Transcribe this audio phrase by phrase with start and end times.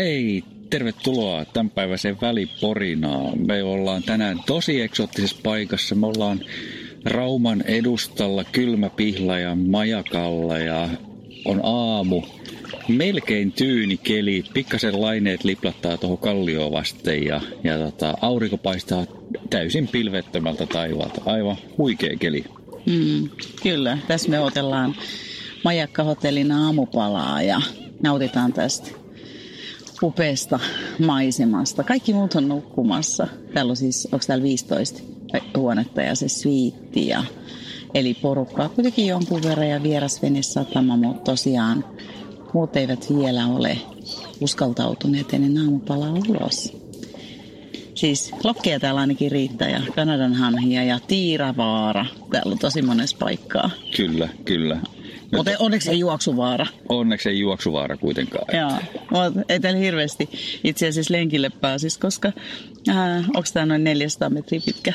[0.00, 3.46] Hei, tervetuloa tämänpäiväiseen väliporinaan.
[3.46, 5.94] Me ollaan tänään tosi eksoottisessa paikassa.
[5.94, 6.40] Me ollaan
[7.04, 10.88] Rauman edustalla kylmä pihla ja majakalla ja
[11.44, 12.22] on aamu.
[12.88, 19.06] Melkein tyyni keli, pikkasen laineet liplattaa tuohon kallioon vasten ja, ja tota, aurinko paistaa
[19.50, 21.22] täysin pilvettömältä taivaalta.
[21.26, 22.44] Aivan huikea keli.
[22.86, 23.28] Mm,
[23.62, 24.94] kyllä, tässä me otellaan
[25.64, 27.60] majakkahotellin aamupalaa ja
[28.02, 28.99] nautitaan tästä
[30.02, 30.60] upeasta
[31.06, 31.84] maisemasta.
[31.84, 33.26] Kaikki muut on nukkumassa.
[33.54, 35.02] Täällä on siis, onko täällä 15
[35.56, 37.24] huonetta ja se sviitti ja
[37.94, 41.84] Eli porukkaa kuitenkin jonkun verran ja vieras satama, mutta tosiaan
[42.54, 43.78] muut eivät vielä ole
[44.40, 46.76] uskaltautuneet ennen aamupalaa ulos.
[47.94, 52.06] Siis lokkeja täällä ainakin riittää ja Kanadan hanhia ja Tiiravaara.
[52.30, 53.70] Täällä on tosi monessa paikkaa.
[53.96, 54.80] Kyllä, kyllä.
[55.36, 56.66] Mutta onneksi ei juoksuvaara.
[56.88, 58.46] Onneksi ei juoksuvaara kuitenkaan.
[58.56, 58.70] Joo,
[59.10, 60.28] mutta ei täällä hirveästi
[60.64, 62.32] itse asiassa lenkille pääsis, koska
[62.88, 64.92] äh, onko tämä noin 400 metriä pitkä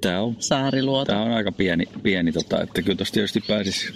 [0.00, 1.12] tämä on, saariluoto?
[1.12, 3.92] Tämä on aika pieni, pieni tota, että kyllä tuossa tietysti pääsis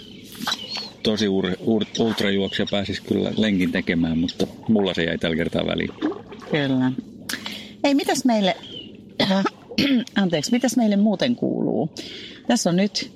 [1.03, 5.89] tosi ur, ur, ultrajuoksia pääsis kyllä lenkin tekemään, mutta mulla se jäi tällä kertaa väliin.
[6.51, 6.91] Kyllä.
[7.83, 8.57] Ei, mitäs meille,
[10.21, 11.89] anteeksi, mitäs meille muuten kuuluu?
[12.47, 13.11] Tässä on nyt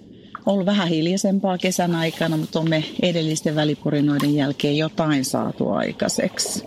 [0.45, 6.63] ollut vähän hiljaisempaa kesän aikana, mutta on me edellisten välipurinoiden jälkeen jotain saatu aikaiseksi.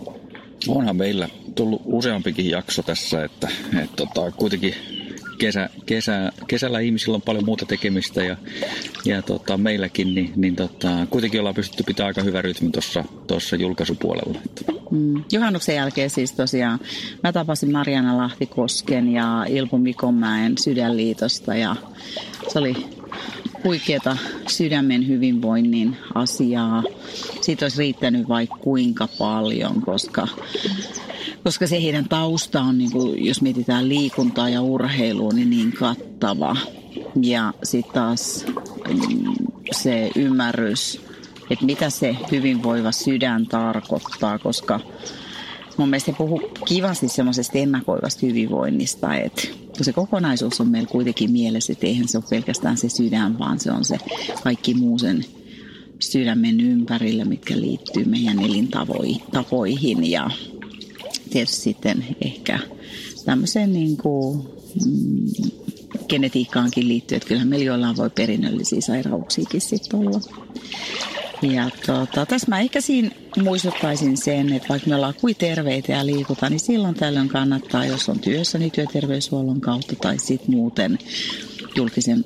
[0.67, 3.47] Onhan meillä tullut useampikin jakso tässä, että,
[3.83, 4.73] että tota, kuitenkin
[5.37, 8.37] kesä, kesä, kesällä ihmisillä on paljon muuta tekemistä ja,
[9.05, 12.69] ja tota, meilläkin, niin, niin tota, kuitenkin ollaan pystytty pitämään aika hyvä rytmi
[13.27, 14.39] tuossa julkaisupuolella.
[14.91, 15.23] Mm.
[15.31, 16.79] Juhannuksen jälkeen siis tosiaan
[17.23, 21.75] mä tapasin Mariana Lahtikosken ja Ilpu Mikonmäen sydänliitosta ja
[22.47, 22.96] se oli
[23.63, 26.83] huikeata sydämen hyvinvoinnin asiaa.
[27.41, 30.27] Siitä olisi riittänyt vaikka kuinka paljon, koska,
[31.43, 36.55] koska se heidän tausta on, niin kuin, jos mietitään liikuntaa ja urheilua, niin niin kattava.
[37.21, 38.45] Ja sitten taas
[38.89, 39.33] mm,
[39.71, 41.01] se ymmärrys,
[41.49, 44.79] että mitä se hyvinvoiva sydän tarkoittaa, koska
[45.77, 51.73] mun mielestä puhuu kivasti semmoisesta ennakoivasta hyvinvoinnista, että kun se kokonaisuus on meillä kuitenkin mielessä,
[51.73, 53.97] että eihän se ole pelkästään se sydän, vaan se on se
[54.43, 55.25] kaikki muu sen
[55.99, 60.29] sydämen ympärillä, mitkä liittyy meidän elintapoihin ja
[61.29, 62.59] tietysti sitten ehkä
[63.25, 64.41] tämmöiseen niin kuin,
[64.85, 65.27] mm,
[66.09, 70.21] genetiikkaankin liittyy, että kyllähän meillä joillain voi perinnöllisiä sairauksiakin sitten olla.
[71.41, 73.09] Ja tota, tässä mä ehkä siinä
[73.43, 78.09] muistuttaisin sen, että vaikka me ollaan kuin terveitä ja liikutaan, niin silloin tällöin kannattaa, jos
[78.09, 80.99] on työssä, niin työterveyshuollon kautta tai sitten muuten
[81.75, 82.25] julkisen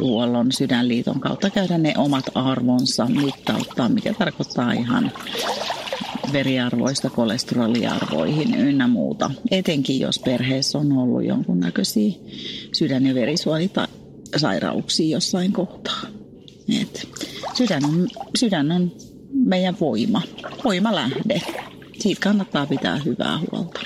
[0.00, 5.12] huollon sydänliiton kautta käydä ne omat arvonsa mittauttaa, mikä tarkoittaa ihan
[6.32, 9.30] veriarvoista kolesteroliarvoihin ynnä muuta.
[9.50, 12.12] Etenkin jos perheessä on ollut jonkunnäköisiä
[12.72, 16.21] sydän- ja verisuonisairauksia jossain kohtaa.
[16.80, 17.08] Et
[17.54, 18.08] sydän, on,
[18.38, 18.92] sydän on
[19.32, 20.22] meidän voima,
[20.64, 21.42] voimalähde.
[22.00, 23.80] Siitä kannattaa pitää hyvää huolta.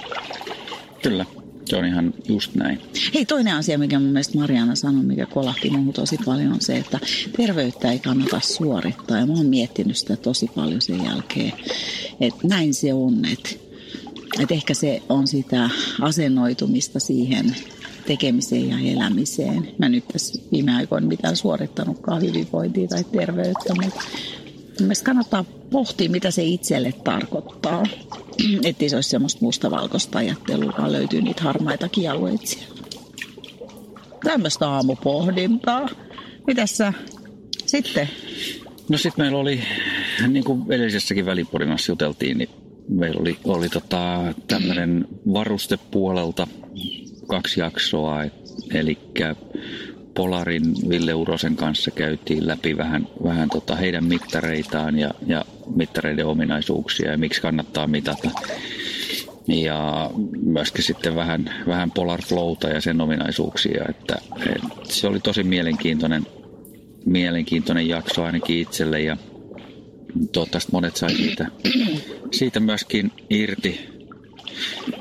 [1.03, 1.27] Kyllä,
[1.65, 2.81] se on ihan just näin.
[3.15, 6.77] Hei, toinen asia, mikä mun mielestä Mariana sanoi, mikä kolahti muuhun tosi paljon, on se,
[6.77, 6.99] että
[7.37, 9.19] terveyttä ei kannata suorittaa.
[9.19, 11.53] Ja mä oon miettinyt sitä tosi paljon sen jälkeen,
[12.21, 13.51] että näin se on, että,
[14.41, 15.71] että ehkä se on sitä
[16.01, 17.57] asennoitumista siihen
[18.07, 19.69] tekemiseen ja elämiseen.
[19.79, 24.01] Mä nyt tässä viime aikoina mitään suorittanutkaan hyvinvointia tai terveyttä, mutta
[24.81, 27.83] mielestäni kannattaa pohtia, mitä se itselle tarkoittaa.
[28.65, 32.77] Että se olisi semmoista mustavalkoista ajattelua, vaan löytyy niitä harmaitakin alueita siellä.
[34.25, 35.89] Tämmöistä aamupohdintaa.
[36.47, 36.93] Mitäs sä
[37.67, 38.09] sitten?
[38.89, 39.61] No sitten meillä oli,
[40.29, 42.49] niin kuin edellisessäkin väliporinassa juteltiin, niin
[42.89, 46.47] meillä oli, oli tota, tämmöinen varustepuolelta
[47.27, 48.25] kaksi jaksoa,
[48.75, 48.99] eli
[50.15, 55.45] Polarin Ville Urosen kanssa käytiin läpi vähän, vähän tota heidän mittareitaan ja, ja
[55.75, 58.31] mittareiden ominaisuuksia ja miksi kannattaa mitata.
[59.49, 60.11] Ja
[60.43, 66.27] myöskin sitten vähän, vähän Polar Flowta ja sen ominaisuuksia, että, että se oli tosi mielenkiintoinen
[67.07, 69.17] mielenkiintoinen jakso ainakin itselle ja
[70.33, 71.47] toivottavasti monet sai siitä,
[72.33, 73.89] siitä myöskin irti.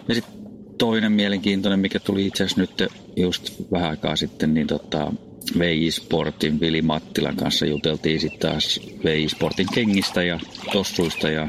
[0.07, 0.34] Ja sitten
[0.77, 2.83] toinen mielenkiintoinen, mikä tuli itse asiassa nyt
[3.15, 5.11] just vähän aikaa sitten, niin tota,
[5.59, 10.39] VI Sportin Vili Mattilan kanssa juteltiin sitten taas VI Sportin kengistä ja
[10.71, 11.47] tossuista ja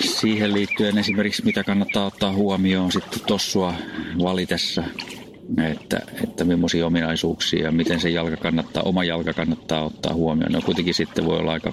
[0.00, 3.74] siihen liittyen esimerkiksi mitä kannattaa ottaa huomioon sitten tossua
[4.22, 4.84] valitessa,
[5.70, 10.52] että, että millaisia ominaisuuksia ja miten se jalka kannattaa, oma jalka kannattaa ottaa huomioon.
[10.52, 11.72] No kuitenkin sitten voi olla aika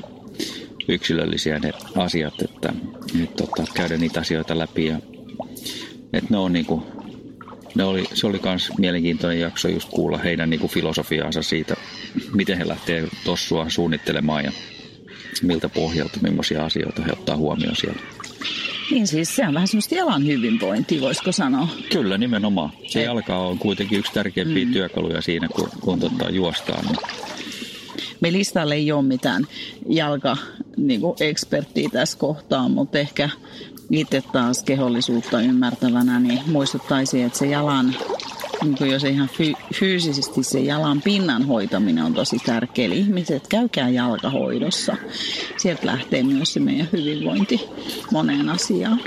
[0.88, 2.74] yksilöllisiä ne asiat, että,
[3.24, 4.98] että tota, käydä niitä asioita läpi ja
[6.14, 6.84] että ne on niinku,
[7.76, 11.76] ne oli, se oli myös mielenkiintoinen jakso just kuulla heidän niinku filosofiaansa siitä,
[12.34, 14.52] miten he lähtee tossua suunnittelemaan ja
[15.42, 18.02] miltä pohjalta, millaisia asioita he ottaa huomioon siellä.
[18.92, 21.68] Niin siis se on vähän semmoista jalan hyvinvointia, voisiko sanoa.
[21.92, 22.70] Kyllä, nimenomaan.
[22.88, 24.74] Se jalka on kuitenkin yksi tärkeimpiä mm.
[24.74, 26.86] työkaluja siinä, kun, kun tota, juostaan.
[26.86, 26.98] Niin.
[28.22, 29.48] Me listalle ei ole mitään
[29.90, 30.38] jalka
[30.78, 33.30] niin eksperttiä tässä kohtaa, mutta ehkä
[33.92, 37.96] itse taas kehollisuutta ymmärtävänä, niin muistuttaisin, että se jalan,
[38.64, 42.86] niin kuin jos ihan fy- fyysisesti se jalan pinnan hoitaminen on tosi tärkeä.
[42.86, 44.96] Eli ihmiset, käykää jalkahoidossa.
[45.58, 47.62] Sieltä lähtee myös se meidän hyvinvointi
[48.12, 49.02] moneen asiaan.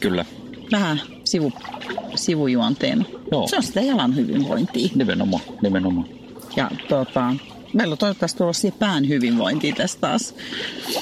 [0.00, 0.24] Kyllä.
[0.72, 1.52] Vähän sivu,
[2.14, 3.06] sivujuonteen.
[3.32, 3.46] Joo.
[3.46, 4.88] Se on sitä jalan hyvinvointia.
[4.94, 6.08] Nimenomaan, nimenomaan.
[6.56, 7.34] Ja tota,
[7.72, 10.34] meillä on toivottavasti tulossa pään hyvinvointi tästä taas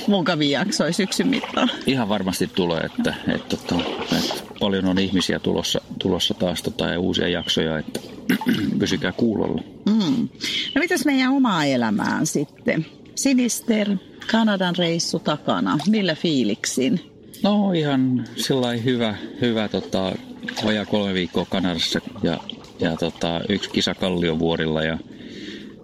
[0.06, 1.70] mukavia jaksoja syksyn mittaan.
[1.86, 3.74] Ihan varmasti tulee, että, että, että,
[4.18, 8.00] että paljon on ihmisiä tulossa, tulossa taas tota, ja uusia jaksoja, että
[8.78, 9.62] pysykää kuulolla.
[9.86, 10.28] Mm.
[10.74, 12.86] No mitäs meidän omaa elämään sitten?
[13.14, 13.96] Sinister,
[14.30, 15.78] Kanadan reissu takana.
[15.88, 17.00] Millä fiiliksin?
[17.42, 20.12] No ihan sellainen hyvä, hyvä tota,
[20.64, 22.40] vajaa kolme viikkoa Kanadassa ja,
[22.80, 24.98] ja tota, yksi kisa Kalliovuorilla ja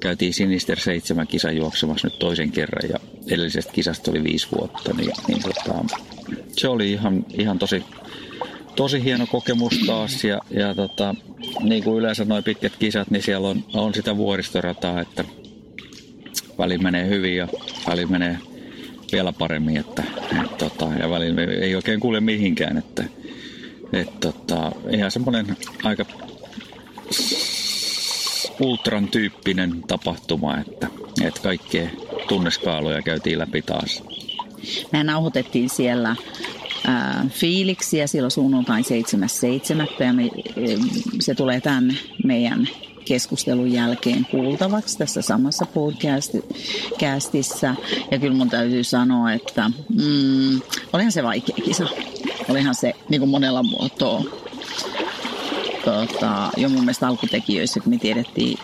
[0.03, 5.13] käytiin Sinister 7 kisan juoksemassa nyt toisen kerran ja edellisestä kisasta oli viisi vuotta, niin,
[5.29, 5.85] niin tota,
[6.57, 7.85] se oli ihan, ihan tosi,
[8.77, 11.15] tosi hieno kokemus taas ja, ja tota,
[11.61, 15.25] niin kuin yleensä noin pitkät kisat, niin siellä on, on sitä vuoristorataa, että
[16.59, 17.49] väli menee hyvin ja
[17.89, 18.39] väli menee
[19.13, 20.03] vielä paremmin, että,
[20.45, 23.05] et, tota, ja välillä ei oikein kuule mihinkään, että
[23.93, 26.05] et, tota, ihan semmoinen aika
[28.61, 30.89] ultran tyyppinen tapahtuma, että,
[31.23, 31.89] että kaikkea
[32.29, 34.03] tunneskaaloja käytiin läpi taas.
[34.93, 36.17] Me nauhoitettiin siellä
[36.87, 40.05] ää, fiiliksiä silloin sunnuntain 7.7.
[40.05, 40.31] ja me,
[41.21, 42.69] se tulee tämän meidän
[43.05, 47.75] keskustelun jälkeen kuultavaksi tässä samassa podcastissa.
[48.11, 50.61] Ja kyllä mun täytyy sanoa, että mm,
[50.93, 51.87] olihan se vaikea kisa.
[52.49, 54.42] Olihan se niin kuin monella muotoa
[55.85, 58.59] tota, jo mun mielestä alkutekijöissä, kun me tiedettiin,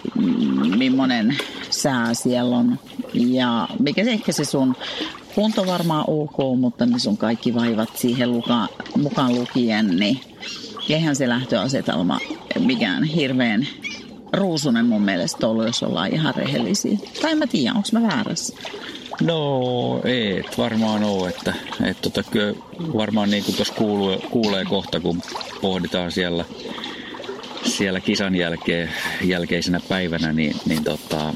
[0.76, 1.36] millainen
[1.70, 2.78] sää siellä on.
[3.14, 4.76] Ja mikä se ehkä se sun
[5.34, 10.20] kunto varmaan ok, mutta ne sun kaikki vaivat siihen luka, mukaan lukien, niin
[10.88, 12.18] eihän se lähtöasetelma
[12.58, 13.68] mikään hirveän
[14.32, 16.98] ruusunen mun mielestä ollut, jos ollaan ihan rehellisiä.
[17.22, 18.56] Tai en mä tiedä, onko mä väärässä?
[19.20, 21.54] No ei, varmaan ole, että,
[21.84, 22.54] että tota, kyllä
[22.96, 23.74] varmaan niin kuin tuossa
[24.30, 25.22] kuulee kohta, kun
[25.60, 26.44] pohditaan siellä
[27.78, 28.90] siellä kisan jälkeen,
[29.24, 31.34] jälkeisenä päivänä niin, niin tota,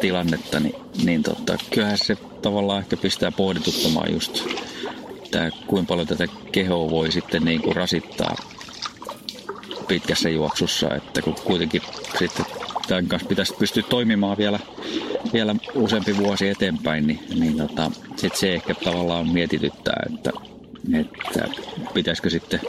[0.00, 0.74] tilannetta, niin,
[1.04, 4.44] niin tota, kyllähän se tavallaan ehkä pistää pohdituttamaan just
[5.30, 8.36] tämä, kuinka paljon tätä kehoa voi sitten niin kuin rasittaa
[9.88, 11.82] pitkässä juoksussa, että kun kuitenkin
[12.18, 12.46] sitten
[12.88, 14.58] tämän kanssa pitäisi pystyä toimimaan vielä,
[15.32, 20.30] vielä useampi vuosi eteenpäin, niin, niin tota, sit se ehkä tavallaan mietityttää, että,
[20.94, 21.48] että
[21.94, 22.60] pitäisikö sitten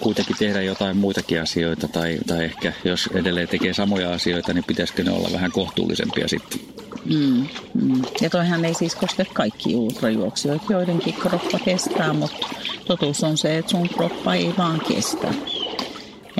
[0.00, 5.04] kuitenkin tehdä jotain muitakin asioita tai, tai ehkä jos edelleen tekee samoja asioita, niin pitäisikö
[5.04, 6.60] ne olla vähän kohtuullisempia sitten.
[7.04, 8.02] Mm, mm.
[8.20, 12.46] Ja toihan ei siis koske kaikki ultrajuoksijoita, joidenkin kroppa kestää, mutta
[12.84, 15.34] totuus on se, että sun kroppa ei vaan kestä.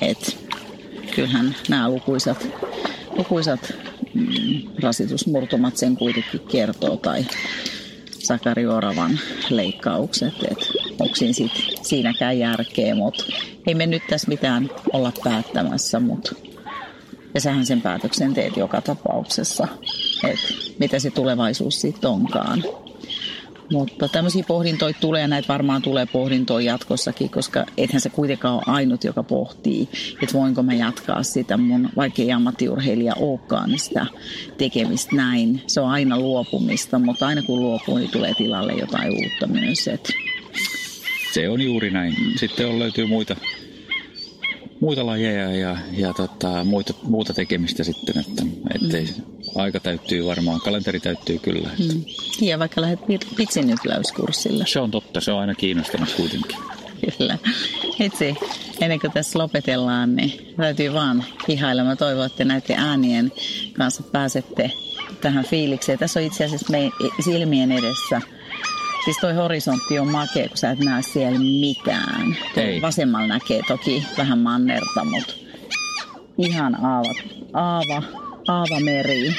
[0.00, 0.37] Et
[1.15, 2.47] kyllähän nämä lukuisat,
[3.17, 3.73] lukuisat
[4.15, 7.27] mm, rasitusmurtumat sen kuitenkin kertoo tai
[8.19, 9.19] Sakari Oravan
[9.50, 10.67] leikkaukset, että
[11.00, 11.52] onko siinä sit,
[11.83, 13.25] siinäkään järkeä, mutta
[13.67, 16.35] ei me nyt tässä mitään olla päättämässä, mutta
[17.35, 19.69] ja sähän sen päätöksen teet joka tapauksessa,
[20.25, 22.64] että mitä se tulevaisuus sitten onkaan.
[23.73, 28.62] Mutta tämmöisiä pohdintoja tulee ja näitä varmaan tulee pohdintoja jatkossakin, koska ethän se kuitenkaan ole
[28.67, 29.88] ainut, joka pohtii,
[30.23, 34.07] että voinko mä jatkaa sitä mun, vaikka ei ammattiurheilija olekaan, sitä
[34.59, 35.62] tekemistä näin.
[35.67, 39.88] Se on aina luopumista, mutta aina kun luopuu, niin tulee tilalle jotain uutta myös.
[39.88, 40.12] Että
[41.33, 42.15] se on juuri näin.
[42.37, 43.37] Sitten on, löytyy muita,
[44.81, 48.43] muita lajeja ja, ja tota, muita, muuta tekemistä sitten, että
[48.75, 49.09] ettei,
[49.55, 51.71] aika täyttyy varmaan, kalenteri täyttyy kyllä.
[51.79, 52.05] Mm.
[52.41, 53.01] Ja vaikka lähdet
[53.37, 54.67] pitsinnypläyskurssille.
[54.67, 56.59] Se on totta, se on aina kiinnostanut kuitenkin.
[57.19, 57.39] Kyllä.
[58.01, 58.35] Itse,
[58.81, 61.85] ennen kuin tässä lopetellaan, niin täytyy vaan ihailla.
[61.85, 63.33] Mä toivon, että näiden äänien
[63.73, 64.73] kanssa pääsette
[65.21, 65.99] tähän fiilikseen.
[65.99, 66.91] Tässä on itse asiassa me
[67.25, 68.21] silmien edessä.
[69.09, 72.37] Siis toi horisontti on makea, kun sä et näe siellä mitään.
[72.57, 72.83] Ei.
[72.83, 75.35] Vasemmalla näkee toki vähän mannerta, mutta
[76.38, 77.15] ihan aava,
[77.53, 78.03] aava,
[78.49, 79.35] aava meri.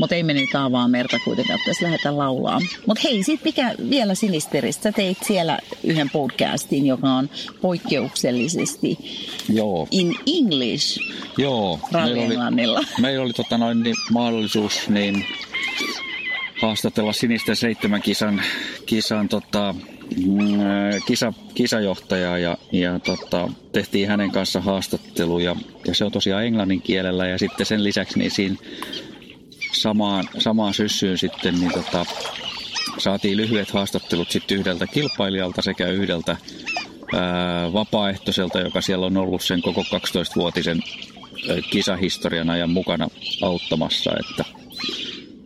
[0.00, 2.60] Mutta ei me nyt avaa merta kuitenkaan, että lähdetään laulaa.
[2.86, 4.82] Mutta hei, sit mikä vielä Sinisteristä?
[4.82, 7.30] Sä teit siellä yhden podcastin, joka on
[7.60, 8.98] poikkeuksellisesti
[9.48, 9.88] Joo.
[9.90, 11.00] in English.
[11.38, 11.80] Joo.
[11.92, 15.26] Meillä oli, meillä oli tota noin, niin, mahdollisuus niin
[16.62, 18.42] haastatella Sinisten seitsemän kisan,
[18.86, 19.74] kisan tota,
[20.16, 20.58] mm,
[21.06, 27.26] kisa, kisajohtajaa ja, ja tota, tehtiin hänen kanssa haastatteluja ja se on tosiaan englannin kielellä
[27.26, 28.56] ja sitten sen lisäksi niin siinä
[29.72, 32.06] samaan, samaan syssyyn sitten niin tota,
[32.98, 36.36] saatiin lyhyet haastattelut sitten yhdeltä kilpailijalta sekä yhdeltä
[37.12, 40.82] ää, vapaaehtoiselta, joka siellä on ollut sen koko 12-vuotisen
[41.70, 43.08] kisahistorian ajan mukana
[43.42, 44.10] auttamassa.
[44.20, 44.44] Että,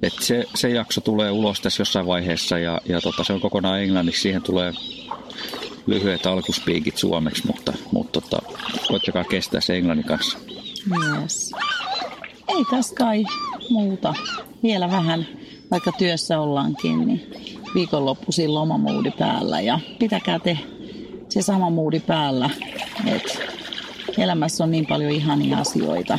[0.02, 3.82] että se, se jakso tulee ulos tässä jossain vaiheessa ja, ja tota, se on kokonaan
[3.82, 4.20] englanniksi.
[4.20, 4.72] Siihen tulee
[5.86, 8.42] lyhyet alkuspiikit suomeksi, mutta, mutta tota,
[8.88, 10.38] koittakaa kestää se englannin kanssa.
[11.22, 11.52] Yes.
[12.48, 13.24] Ei tässä kai
[13.70, 14.14] muuta.
[14.62, 15.26] Vielä vähän,
[15.70, 17.30] vaikka työssä ollaankin, niin
[17.74, 19.60] viikonloppuisin lomamuudi päällä.
[19.60, 20.58] Ja pitäkää te
[21.28, 22.50] se sama muudi päällä,
[23.06, 23.38] että
[24.18, 26.18] elämässä on niin paljon ihania asioita,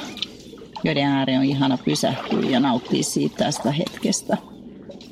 [0.83, 4.37] joiden ääreen on ihana pysähtyä ja nauttia siitä tästä hetkestä.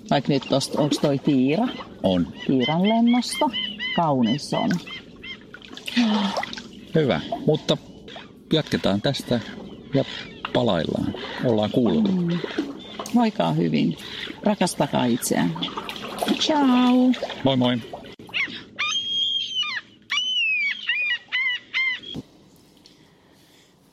[0.10, 1.68] Vaikka nyt tosta, onko toi Tiira?
[2.04, 2.28] On.
[2.48, 3.46] Tiiran lennosta.
[3.96, 4.70] Kaunis on.
[6.96, 7.78] Hyvä, mutta
[8.54, 9.40] jatketaan tästä
[9.94, 10.06] ja
[10.54, 11.14] palaillaan.
[11.46, 12.16] Ollaan kuullut.
[12.16, 12.40] Mm.
[13.14, 13.98] Moikaa hyvin.
[14.44, 15.58] Rakastakaa itseään.
[16.40, 17.12] Ciao.
[17.44, 17.82] Moi moi.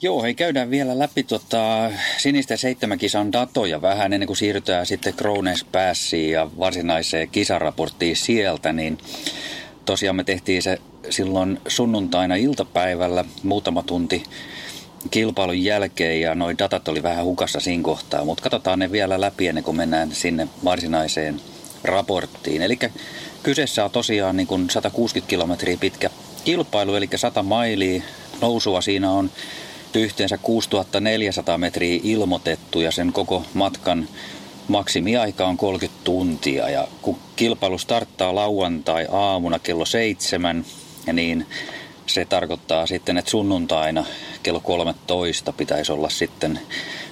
[0.06, 5.64] Joo, hei käydään vielä läpi tota, sinisten seitsemänkisan datoja vähän ennen kuin siirrytään sitten Krones
[5.64, 8.98] Passiin ja varsinaiseen kisaraporttiin sieltä, niin
[9.84, 10.78] tosiaan me tehtiin se
[11.10, 14.22] silloin sunnuntaina iltapäivällä muutama tunti
[15.10, 19.48] kilpailun jälkeen ja noi datat oli vähän hukassa siinä kohtaa, mutta katsotaan ne vielä läpi
[19.48, 21.40] ennen kuin mennään sinne varsinaiseen
[21.84, 22.62] raporttiin.
[22.62, 22.78] Eli
[23.42, 26.10] kyseessä on tosiaan niin kuin 160 kilometriä pitkä
[26.44, 28.02] kilpailu, eli 100 mailia
[28.40, 29.30] nousua siinä on
[29.94, 34.08] yhteensä 6400 metriä ilmoitettu ja sen koko matkan
[34.68, 36.70] maksimiaika on 30 tuntia.
[36.70, 40.64] Ja kun kilpailu starttaa lauantai aamuna kello seitsemän,
[41.12, 41.46] niin
[42.06, 44.04] se tarkoittaa sitten, että sunnuntaina
[44.42, 46.60] kello 13 pitäisi olla sitten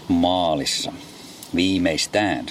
[0.09, 0.93] maalissa
[1.55, 2.47] viimeistään.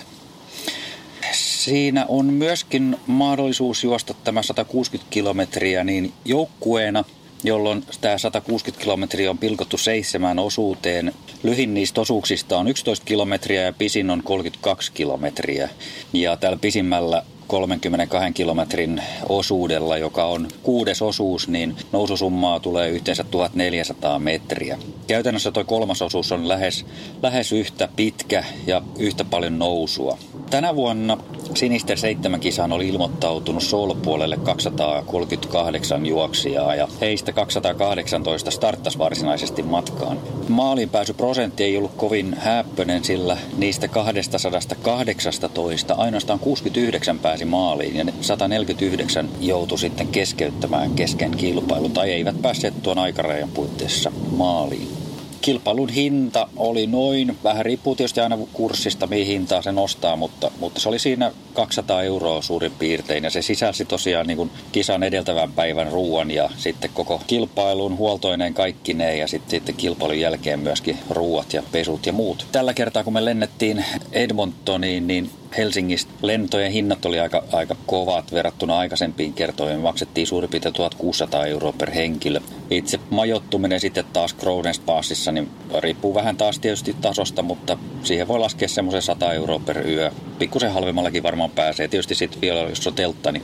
[1.32, 7.04] Siinä on myöskin mahdollisuus juosta tämä 160 kilometriä niin joukkueena,
[7.44, 11.14] jolloin tämä 160 kilometriä on pilkottu seitsemään osuuteen.
[11.44, 15.70] Lyhin niistä osuuksista on 11 kilometriä ja pisin on 32 kilometriä.
[16.14, 24.20] Ja täällä pisimmällä 32 kilometrin osuudella, joka on kuudes osuus, niin noususummaa tulee yhteensä 1400
[24.20, 24.78] metriä.
[25.08, 26.86] Käytännössä tuo kolmas osuus on lähes,
[27.24, 30.18] lähes yhtä pitkä ja yhtä paljon nousua.
[30.50, 31.18] Tänä vuonna
[31.56, 40.20] Sinisten seitsemän kisaan oli ilmoittautunut Soul-puolelle 238 juoksijaa ja heistä 218 starttas varsinaisesti matkaan.
[40.48, 49.30] Maaliin prosentti ei ollut kovin häppöinen, sillä niistä 218 ainoastaan 69 pääsi maaliin ja 149
[49.42, 55.03] joutui sitten keskeyttämään kesken kilpailu tai eivät päässeet tuon aikarajan puitteissa maaliin
[55.44, 60.80] kilpailun hinta oli noin, vähän riippuu tietysti aina kurssista, mihin hintaa se nostaa, mutta, mutta
[60.80, 65.52] se oli siinä 200 euroa suurin piirtein ja se sisälsi tosiaan niin kuin kisan edeltävän
[65.52, 71.54] päivän ruoan ja sitten koko kilpailun huoltoineen kaikkineen ja sitten, sitten kilpailun jälkeen myöskin ruuat
[71.54, 72.48] ja pesut ja muut.
[72.52, 78.78] Tällä kertaa kun me lennettiin Edmontoniin, niin Helsingistä lentojen hinnat oli aika, aika kovat verrattuna
[78.78, 79.78] aikaisempiin kertoihin.
[79.78, 82.40] Me maksettiin suurin piirtein 1600 euroa per henkilö.
[82.70, 88.40] Itse majoittuminen sitten taas Crown's Passissa, niin riippuu vähän taas tietysti tasosta, mutta siihen voi
[88.40, 90.12] laskea semmoisen 100 euroa per yö.
[90.40, 91.88] Pikkusen halvemmallakin varmaan pääsee.
[91.88, 93.44] Tietysti sitten vielä, jos on teltta, niin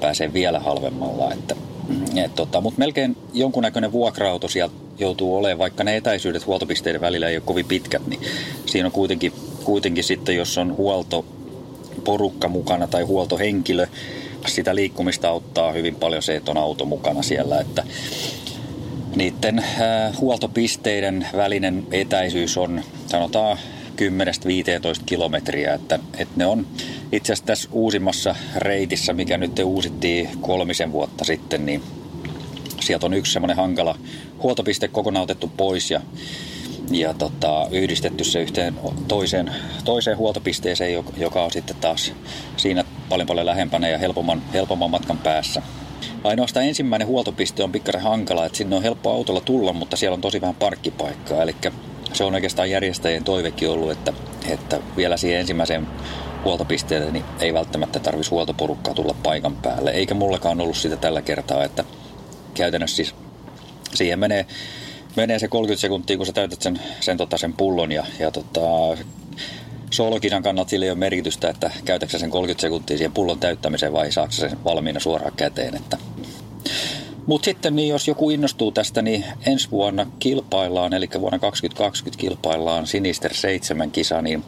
[0.00, 1.32] pääsee vielä halvemmalla.
[1.32, 1.56] Että,
[2.24, 7.36] et, tota, mutta melkein jonkunnäköinen vuokra-auto sieltä joutuu olemaan, vaikka ne etäisyydet huoltopisteiden välillä ei
[7.36, 8.20] ole kovin pitkät, niin
[8.66, 9.32] siinä on kuitenkin
[9.68, 13.86] kuitenkin sitten, jos on huoltoporukka mukana tai huoltohenkilö,
[14.46, 17.84] sitä liikkumista auttaa hyvin paljon se, että on auto mukana siellä, että
[19.16, 23.58] niiden äh, huoltopisteiden välinen etäisyys on sanotaan
[24.00, 25.74] 10-15 kilometriä.
[25.74, 26.66] Että, että ne on
[27.12, 31.82] itse asiassa tässä uusimmassa reitissä, mikä nyt uusittiin kolmisen vuotta sitten, niin
[32.80, 33.98] sieltä on yksi semmoinen hankala
[34.42, 36.00] huoltopiste kokonaan otettu pois ja,
[36.90, 38.74] ja tota, yhdistetty se yhteen
[39.08, 39.50] toiseen,
[39.84, 42.12] toiseen huoltopisteeseen, joka on sitten taas
[42.56, 45.62] siinä paljon paljon lähempänä ja helpomman, helpomman matkan päässä.
[46.24, 50.20] Ainoastaan ensimmäinen huoltopiste on pikkasen hankala, että sinne on helppo autolla tulla, mutta siellä on
[50.20, 51.42] tosi vähän parkkipaikkaa.
[51.42, 51.56] Eli
[52.12, 54.12] se on oikeastaan järjestäjien toivekin ollut, että,
[54.48, 55.86] että vielä siihen ensimmäiseen
[56.44, 59.90] huoltopisteelle niin ei välttämättä tarvitsisi huoltoporukkaa tulla paikan päälle.
[59.90, 61.84] Eikä mullakaan ollut sitä tällä kertaa, että
[62.54, 63.14] käytännössä siis
[63.94, 64.46] siihen menee,
[65.16, 68.60] menee se 30 sekuntia, kun sä täytät sen, sen, tota, sen pullon ja, ja tota,
[69.90, 74.12] soolokisan kannalta sillä ei ole merkitystä, että käytätkö sen 30 sekuntia siihen pullon täyttämiseen vai
[74.12, 75.76] saako sen valmiina suoraan käteen.
[75.76, 75.96] Että.
[77.28, 82.86] Mutta sitten niin jos joku innostuu tästä, niin ensi vuonna kilpaillaan, eli vuonna 2020 kilpaillaan
[82.86, 84.44] Sinister 7 kisa, niin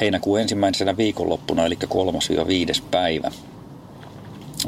[0.00, 1.78] heinäkuun ensimmäisenä viikonloppuna, eli
[2.78, 3.30] 3-5 päivä.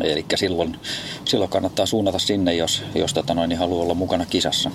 [0.01, 0.77] Eli silloin,
[1.25, 4.71] silloin kannattaa suunnata sinne, jos, jos tota noin, niin haluaa olla mukana kisassa.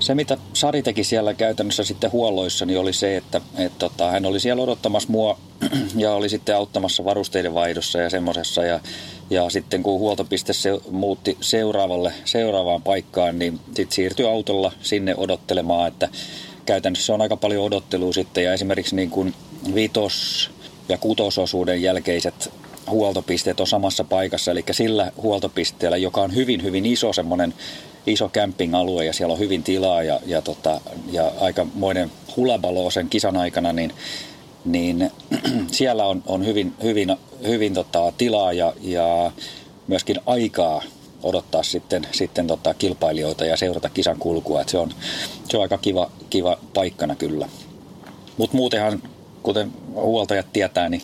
[0.00, 4.26] Se, mitä Sari teki siellä käytännössä sitten huolloissa, niin oli se, että et, tota, hän
[4.26, 5.38] oli siellä odottamassa mua
[5.96, 8.64] ja oli sitten auttamassa varusteiden vaihdossa ja semmoisessa.
[8.64, 8.80] Ja,
[9.30, 15.88] ja sitten kun huoltopiste se, muutti seuraavalle, seuraavaan paikkaan, niin sitten siirtyi autolla sinne odottelemaan,
[15.88, 16.08] että
[16.66, 18.44] käytännössä on aika paljon odottelua sitten.
[18.44, 19.34] Ja esimerkiksi niin kuin
[19.74, 20.50] vitos-
[20.88, 22.50] ja kutososuuden jälkeiset
[22.90, 27.54] huoltopisteet on samassa paikassa, eli sillä huoltopisteellä, joka on hyvin, hyvin iso semmoinen
[28.08, 30.80] iso camping-alue ja siellä on hyvin tilaa ja, ja, tota,
[31.12, 33.92] ja aikamoinen hulabalo sen kisan aikana, niin,
[34.64, 35.10] niin
[35.70, 39.32] siellä on, on hyvin, hyvin, hyvin tota, tilaa ja, ja
[39.86, 40.82] myöskin aikaa
[41.22, 44.60] odottaa sitten, sitten tota, kilpailijoita ja seurata kisan kulkua.
[44.60, 44.90] Et se, on,
[45.48, 47.48] se on aika kiva, kiva paikkana kyllä.
[48.36, 49.02] Mutta muutenhan,
[49.42, 51.02] kuten huoltajat tietää, niin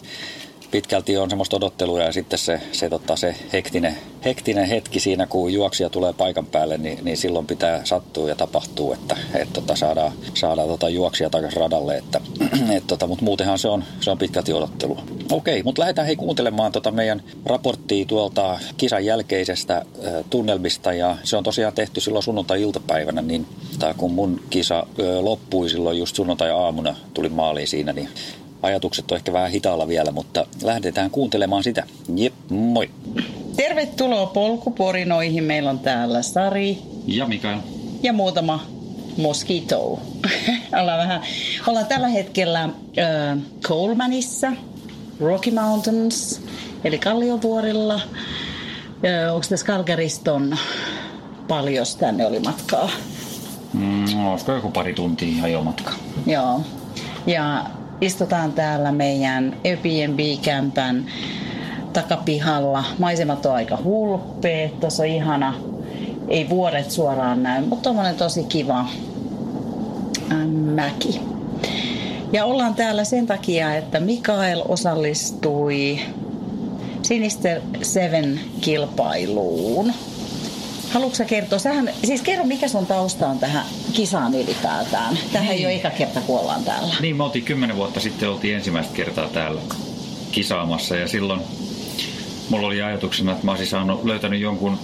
[0.75, 5.53] pitkälti on semmoista odottelua ja sitten se, se, tota, se hektinen, hektinen hetki siinä, kun
[5.53, 10.13] juoksija tulee paikan päälle, niin, niin silloin pitää sattua ja tapahtuu, että et, tota, saadaan,
[10.35, 11.97] saadaan tota, juoksija takaisin radalle.
[11.97, 12.21] Että,
[12.77, 15.03] et, tota, mutta muutenhan se on, se on pitkälti odottelua.
[15.33, 19.85] Okei, mutta lähdetään hei kuuntelemaan tota meidän raporttia tuolta kisan jälkeisestä äh,
[20.31, 23.47] tunnelmista ja se on tosiaan tehty silloin sunnuntai-iltapäivänä, niin
[23.79, 24.87] tai kun mun kisa
[25.21, 28.09] loppui silloin just sunnuntai-aamuna, tuli maaliin siinä, niin
[28.63, 31.83] ajatukset on ehkä vähän hitaalla vielä, mutta lähdetään kuuntelemaan sitä.
[32.17, 32.91] Jep, moi!
[33.57, 35.45] Tervetuloa polkuporinoihin.
[35.45, 36.79] Meillä on täällä Sari.
[37.07, 37.59] Ja Mikael.
[38.03, 38.67] Ja muutama
[39.17, 40.01] mosquito.
[40.81, 41.23] ollaan, vähän,
[41.67, 44.53] ollaan tällä hetkellä äh, Colemanissa,
[45.21, 46.43] Rocky Mountains,
[46.85, 47.95] eli Kalliovuorilla.
[47.95, 50.57] Äh, onko tässä Kalkariston
[51.49, 52.91] paljon tänne oli matkaa?
[53.73, 55.93] Mm, olisiko joku pari tuntia ajomatka?
[56.27, 56.61] Joo.
[57.27, 57.65] Ja
[58.05, 61.07] istutaan täällä meidän Airbnb-kämpän
[61.93, 62.85] takapihalla.
[62.99, 65.55] Maisemat on aika hulppeet, tuossa on ihana,
[66.29, 68.87] ei vuoret suoraan näy, mutta on tosi kiva
[70.75, 71.21] mäki.
[72.33, 76.01] Ja ollaan täällä sen takia, että Mikael osallistui
[77.03, 79.93] Sinister Seven kilpailuun.
[80.95, 81.59] Haluatko sä kertoa?
[81.59, 85.19] Sähän, siis kerro, mikä sun tausta on tähän kisaan ylipäätään.
[85.33, 85.59] Tähän niin.
[85.59, 86.95] ei ole eka kerta, kun ollaan täällä.
[87.01, 89.61] Niin, me oltiin kymmenen vuotta sitten oltiin ensimmäistä kertaa täällä
[90.33, 91.41] kisaamassa ja silloin
[92.51, 94.79] mulla oli ajatuksena, että mä olisin saanut, löytänyt jonkun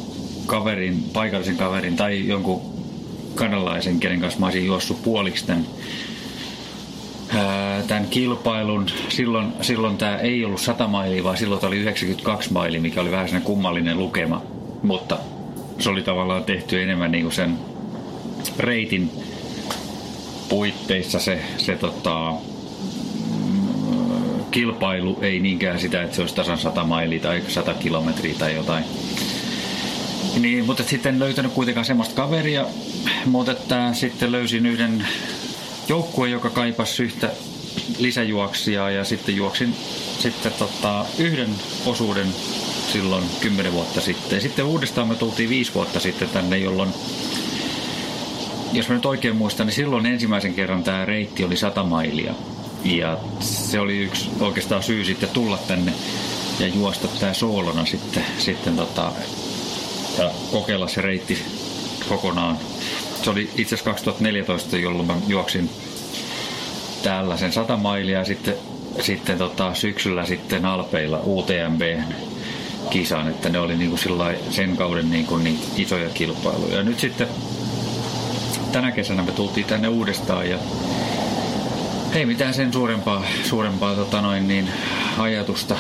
[0.47, 2.61] kaverin, paikallisen kaverin tai jonkun
[3.35, 5.67] kanalaisen, kenen kanssa mä olisin juossut puoliksi tämän,
[7.89, 8.87] tämän kilpailun.
[9.09, 13.43] Silloin, silloin tämä ei ollut 100 mailia, vaan silloin oli 92 mailia, mikä oli vähän
[13.43, 14.43] kummallinen lukema.
[14.83, 15.19] Mutta
[15.81, 17.59] se oli tavallaan tehty enemmän niin kuin sen
[18.59, 19.11] reitin
[20.49, 22.33] puitteissa se, se tota,
[24.51, 28.85] kilpailu, ei niinkään sitä, että se olisi tasan 100 mailia tai 100 kilometriä tai jotain.
[30.41, 32.67] Niin, mutta sitten löytänyt kuitenkaan semmoista kaveria,
[33.27, 35.07] mutta että sitten löysin yhden
[35.89, 37.31] joukkueen, joka kaipasi yhtä
[37.99, 39.75] lisäjuoksia ja sitten juoksin
[40.19, 41.51] sitten tota, yhden
[41.87, 42.27] osuuden
[42.93, 44.41] silloin kymmenen vuotta sitten.
[44.41, 46.95] Sitten uudestaan me tultiin viisi vuotta sitten tänne, jolloin
[48.73, 52.35] jos mä nyt oikein muistan, niin silloin ensimmäisen kerran tämä reitti oli 100 mailia.
[52.85, 55.93] Ja se oli yksi oikeastaan syy sitten tulla tänne
[56.61, 59.13] ja juosta tämä soolona sitten, sitten tota,
[60.19, 61.39] ja kokeilla se reitti
[62.09, 62.59] kokonaan.
[63.23, 65.71] Se oli itse asiassa 2014, jolloin mä juoksin
[67.03, 68.55] täällä sen 100 mailia ja sitten,
[69.01, 71.83] sitten tota, syksyllä sitten Alpeilla UTMB
[72.91, 73.97] kisan, että ne oli niinku
[74.51, 76.77] sen kauden niinku niin isoja kilpailuja.
[76.77, 77.29] Ja nyt sitten
[78.73, 80.59] tänä kesänä me tultiin tänne uudestaan ja
[82.13, 84.69] Ei mitään sen suurempaa, suurempaa tota noin, niin,
[85.19, 85.77] ajatusta,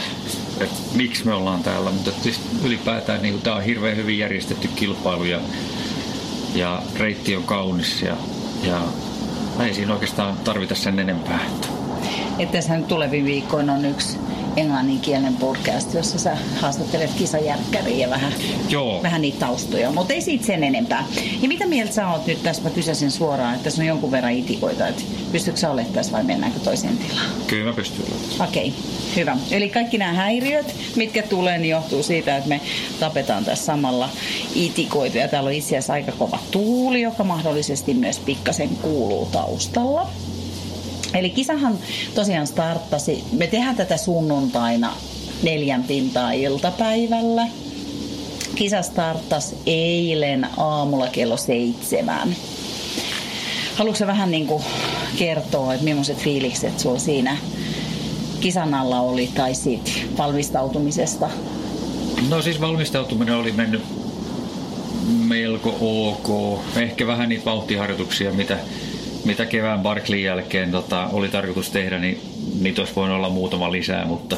[0.60, 5.24] että miksi me ollaan täällä, mutta siis ylipäätään niin tämä on hirveän hyvin järjestetty kilpailu
[5.24, 5.40] ja,
[6.54, 8.16] ja reitti on kaunis ja,
[8.62, 8.80] ja
[9.64, 11.40] ei siinä oikeastaan tarvita sen enempää.
[12.38, 14.18] Että tässä nyt tulevin viikkoina on yksi
[14.56, 18.32] englanninkielinen podcast, jossa sä haastattelet kisajärkkäriä ja vähän,
[18.68, 19.02] Joo.
[19.02, 21.04] vähän niitä taustoja, mutta ei siitä sen enempää.
[21.42, 24.32] Ja mitä mieltä sä oot nyt tässä, mä kysäsin suoraan, että tässä on jonkun verran
[24.32, 27.30] itikoita, että pystytkö sä olemaan tässä vai mennäänkö toiseen tilaan?
[27.46, 28.04] Kyllä mä pystyn.
[28.40, 28.80] Okei, okay,
[29.16, 29.36] hyvä.
[29.50, 32.60] Eli kaikki nämä häiriöt, mitkä tulee, niin johtuu siitä, että me
[33.00, 34.08] tapetaan tässä samalla
[34.54, 35.18] itikoita.
[35.18, 40.10] Ja täällä on itse asiassa aika kova tuuli, joka mahdollisesti myös pikkasen kuuluu taustalla.
[41.14, 41.78] Eli kisahan
[42.14, 44.92] tosiaan starttasi, me tehdään tätä sunnuntaina
[45.42, 47.46] neljän pintaa iltapäivällä.
[48.54, 52.36] Kisa starttasi eilen aamulla kello seitsemän.
[53.74, 54.62] Haluatko vähän niin kuin
[55.18, 57.36] kertoa, että millaiset fiilikset sulla siinä
[58.40, 61.30] kisan alla oli tai siitä valmistautumisesta?
[62.28, 63.82] No siis valmistautuminen oli mennyt
[65.08, 66.58] melko ok.
[66.76, 68.58] Ehkä vähän niitä vauhtiharjoituksia, mitä,
[69.24, 72.20] mitä kevään Barklin jälkeen tota, oli tarkoitus tehdä, niin
[72.60, 74.36] niitä olisi voinut olla muutama lisää, mutta,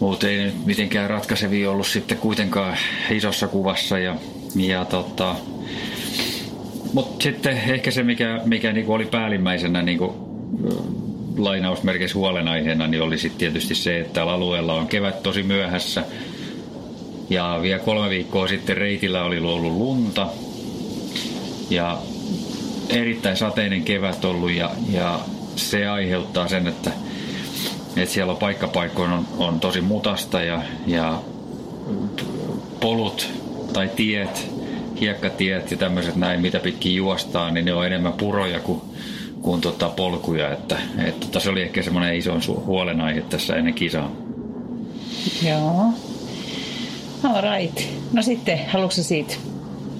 [0.00, 2.76] mutta ei nyt mitenkään ratkaisevia ollut sitten kuitenkaan
[3.10, 3.98] isossa kuvassa.
[3.98, 4.16] Ja,
[4.54, 5.36] ja tota,
[6.92, 10.30] mutta sitten ehkä se, mikä, mikä niinku oli päällimmäisenä niinku,
[11.36, 16.04] lainausmerkeissä huolenaiheena, niin oli sitten tietysti se, että täällä alueella on kevät tosi myöhässä.
[17.30, 20.26] Ja vielä kolme viikkoa sitten reitillä oli ollut lunta.
[21.70, 21.98] Ja
[22.90, 25.20] erittäin sateinen kevät ollut ja, ja
[25.56, 26.90] se aiheuttaa sen, että,
[27.96, 31.22] että siellä on paikkapaikkoin on, on tosi mutasta ja, ja
[32.80, 33.28] polut
[33.72, 34.50] tai tiet,
[35.00, 38.80] hiekkatiet ja tämmöiset näin, mitä pitkin juostaan, niin ne on enemmän puroja kuin,
[39.42, 40.52] kuin tota polkuja.
[40.52, 44.10] Että, et, tota, se oli ehkä semmoinen iso huolenaihe tässä ennen kisaa.
[45.48, 45.84] Joo.
[47.22, 47.80] All right.
[48.12, 49.34] No sitten, haluatko siitä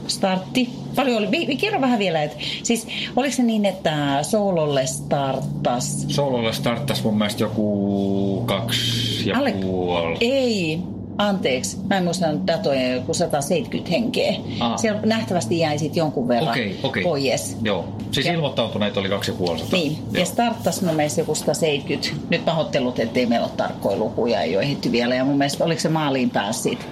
[0.06, 0.68] startti?
[1.00, 1.56] Paljon oli.
[1.56, 2.86] Kerro vähän vielä, että siis
[3.16, 6.04] oliko se niin, että Soololle starttas?
[6.08, 9.52] Soololle starttas mun mielestä joku kaksi ja Alle...
[9.52, 10.16] puoli.
[10.20, 10.78] Ei,
[11.18, 14.34] anteeksi, mä en muista nyt datoja, joku 170 henkeä.
[14.60, 14.76] Aa.
[14.76, 17.02] Siellä nähtävästi jäi sitten jonkun verran Okei, okei.
[17.02, 17.56] pois.
[17.62, 19.78] Joo, siis Ja- ilmoittautuneita oli kaksi ja puoli sataa.
[19.78, 20.20] Niin, Joo.
[20.20, 22.08] ja starttas mun mielestä joku 170.
[22.30, 25.14] Nyt pahoittelut, ettei meillä ole tarkkoja lukuja, ei ole ehditty vielä.
[25.14, 26.86] Ja mun mielestä oliko se maaliin päässyt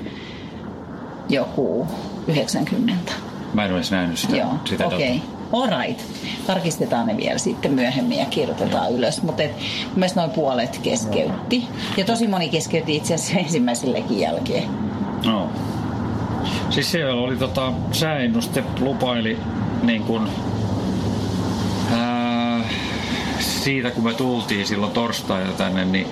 [1.29, 1.87] joku
[2.29, 3.13] 90.
[3.55, 5.17] Mä en edes nähnyt sitä, Joo, sitä okei.
[5.17, 5.39] Okay.
[5.63, 6.01] Alright.
[6.47, 9.23] Tarkistetaan ne vielä sitten myöhemmin ja kirjoitetaan ylös.
[9.23, 9.43] Mutta
[9.95, 11.65] mielestä noin puolet keskeytti.
[11.97, 14.69] Ja tosi moni keskeytti itse asiassa ensimmäisellekin jälkeen.
[15.27, 15.51] No.
[16.71, 19.39] Siis siellä oli tota, sääennuste lupaili
[19.83, 20.29] niin kun,
[21.93, 22.61] ää,
[23.39, 26.07] siitä kun me tultiin silloin torstaina tänne, niin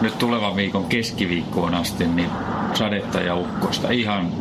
[0.00, 2.30] nyt tulevan viikon keskiviikkoon asti, niin
[2.74, 4.32] sadetta ja ukkosta ihan,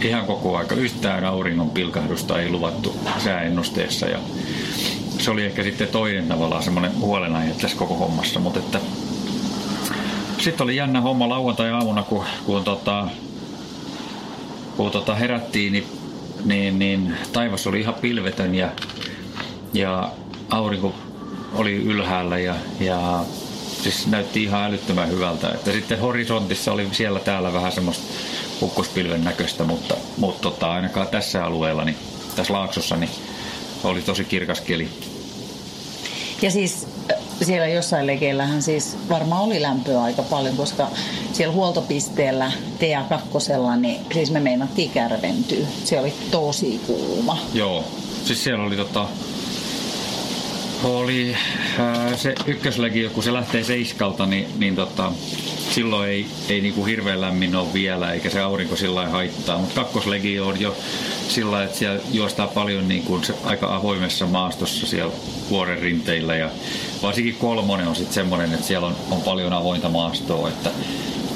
[0.00, 0.74] ihan koko aika.
[0.74, 4.18] Yhtään auringon pilkahdusta ei luvattu sääennusteessa ja
[5.18, 8.80] se oli ehkä sitten toinen tavallaan semmoinen huolenaihe tässä koko hommassa, mutta että
[10.38, 13.08] sitten oli jännä homma lauantai-aamuna, kun, kun, tota,
[14.76, 15.86] kun tota herättiin, niin,
[16.44, 18.68] niin, niin taivas oli ihan pilvetön ja,
[19.72, 20.10] ja
[20.50, 20.94] aurinko
[21.54, 23.24] oli ylhäällä ja, ja
[23.82, 25.48] siis näytti ihan älyttömän hyvältä.
[25.48, 28.04] Että sitten horisontissa oli siellä täällä vähän semmoista
[28.62, 31.96] ukkospilven näköistä, mutta, mutta tota, ainakaan tässä alueella, niin,
[32.36, 33.10] tässä laaksossa, niin
[33.84, 34.88] oli tosi kirkas keli.
[36.42, 36.86] Ja siis
[37.42, 40.88] siellä jossain lekeillähän siis varmaan oli lämpöä aika paljon, koska
[41.32, 45.66] siellä huoltopisteellä TA2, niin siis me meinattiin kärventyä.
[45.84, 47.38] Se oli tosi kuuma.
[47.54, 47.84] Joo,
[48.24, 49.08] siis siellä oli tota,
[50.84, 51.36] oli
[51.78, 55.12] ää, se ykköslegio, kun se lähtee seiskalta, niin, niin tota,
[55.76, 59.58] silloin ei, ei niinku hirveän lämmin ole vielä, eikä se aurinko sillä haittaa.
[59.58, 60.76] Mutta kakkoslegio on jo
[61.28, 65.12] sillä että siellä juostaa paljon niin kuin se, aika avoimessa maastossa siellä
[65.50, 66.36] vuoren rinteillä.
[66.36, 66.50] Ja
[67.02, 70.48] varsinkin kolmonen on sitten semmoinen, että siellä on, on paljon avointa maastoa.
[70.48, 70.70] Että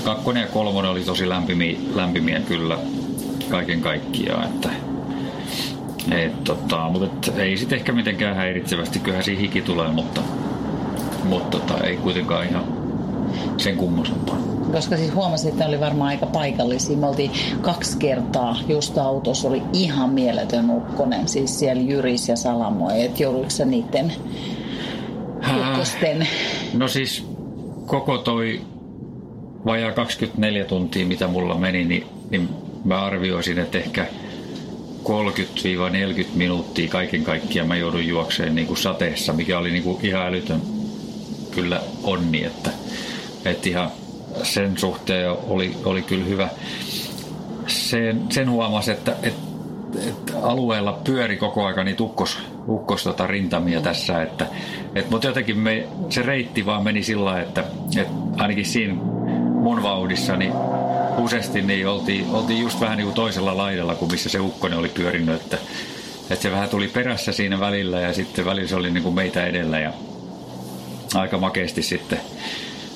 [0.04, 2.78] kakkonen ja kolmonen oli tosi lämpimiä, lämpimiä kyllä
[3.50, 4.44] kaiken kaikkiaan.
[4.44, 4.70] Että,
[6.10, 10.20] et, tota, mutta et, ei sitten ehkä mitenkään häiritsevästi, kyllähän siinä hiki tulee, mutta,
[11.24, 12.79] mutta tota, ei kuitenkaan ihan
[13.60, 14.38] sen kummosempaa.
[14.72, 16.96] Koska siis huomasin, että ne oli varmaan aika paikallisia.
[16.96, 21.28] Me oltiin kaksi kertaa just autossa, oli ihan mieletön ukkonen.
[21.28, 22.90] Siis siellä Jyris ja Salamo.
[22.90, 24.12] Et joudutko sä niiden
[25.60, 26.28] ukkosten?
[26.74, 27.26] No siis
[27.86, 28.60] koko toi
[29.66, 32.48] vajaa 24 tuntia, mitä mulla meni, niin, niin
[32.84, 34.06] mä arvioisin, että ehkä
[35.04, 40.26] 30-40 minuuttia kaiken kaikkiaan mä joudun juokseen niin kuin sateessa, mikä oli niin kuin ihan
[40.26, 40.62] älytön
[41.50, 42.70] kyllä onni, että,
[43.44, 43.90] että ihan
[44.42, 46.48] sen suhteen oli, oli kyllä hyvä.
[47.66, 49.40] Sen, sen huomasi, että, että,
[50.08, 54.46] että alueella pyöri koko ajan niitä ukkos, ukkos tota rintamia tässä, että,
[54.94, 57.64] että, mutta jotenkin me, se reitti vaan meni sillä että,
[57.96, 58.94] että ainakin siinä
[59.60, 60.52] mun vauhdissa, niin
[61.18, 64.88] useasti niin oltiin, oltiin just vähän niin kuin toisella laidalla kuin missä se ukkonen oli
[64.88, 65.58] pyörinyt, että,
[66.30, 69.46] että se vähän tuli perässä siinä välillä ja sitten välillä se oli niin kuin meitä
[69.46, 69.92] edellä ja
[71.14, 72.20] aika makeasti sitten,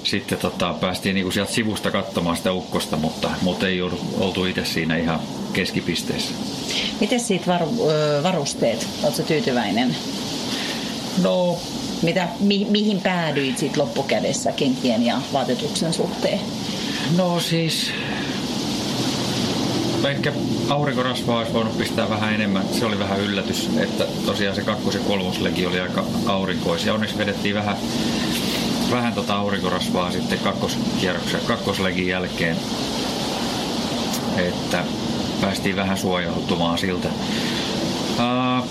[0.04, 3.82] sitten tota, päästiin niin kuin sieltä sivusta katsomaan sitä ukkosta, mutta, mutta ei
[4.18, 5.20] oltu itse siinä ihan
[5.52, 6.34] keskipisteessä.
[7.00, 7.60] Miten siitä var,
[8.22, 8.86] varusteet?
[9.02, 9.96] Oletko tyytyväinen?
[11.22, 11.58] No
[12.02, 16.40] mitä, mi, mihin päädyit sitten loppukädessä kenkien ja vaatetuksen suhteen?
[17.16, 17.92] No siis
[20.10, 20.32] ehkä
[20.68, 22.64] aurinkorasvaa olisi voinut pistää vähän enemmän.
[22.72, 26.94] Se oli vähän yllätys, että tosiaan se kakkos- ja kolmoslegi oli aika aurinkoisia.
[26.94, 27.76] Onneksi vedettiin vähän,
[28.94, 32.56] vähän tota aurinkorasvaa sitten kakkoskierroksen, kakkoslegin jälkeen,
[34.36, 34.84] että
[35.40, 37.08] päästiin vähän suojautumaan siltä.
[38.18, 38.68] Uh,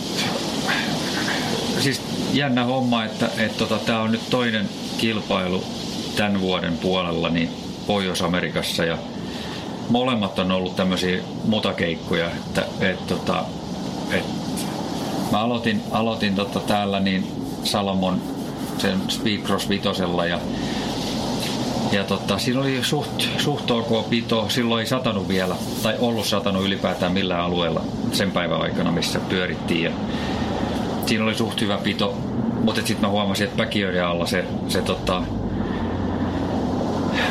[1.79, 2.01] siis
[2.33, 5.63] jännä homma, että, että tota, tämä on nyt toinen kilpailu
[6.15, 7.49] tämän vuoden puolella niin
[7.87, 8.97] Pohjois-Amerikassa ja
[9.89, 13.45] molemmat on ollut tämmöisiä mutakeikkoja, että et, tota,
[14.11, 14.25] et,
[15.31, 17.27] mä aloitin, aloitin tota täällä niin
[17.63, 18.32] Salomon
[18.77, 20.39] sen Speedcross vitosella ja
[21.91, 26.65] ja tota, siinä oli suht, suht ok pito, silloin ei satanut vielä, tai ollut satanut
[26.65, 27.81] ylipäätään millään alueella
[28.11, 29.83] sen päivän aikana, missä pyörittiin.
[29.83, 29.91] Ja
[31.05, 32.17] siinä oli suht hyvä pito,
[32.63, 35.23] mutta sitten mä huomasin, että päkiöiden alla se, se tota,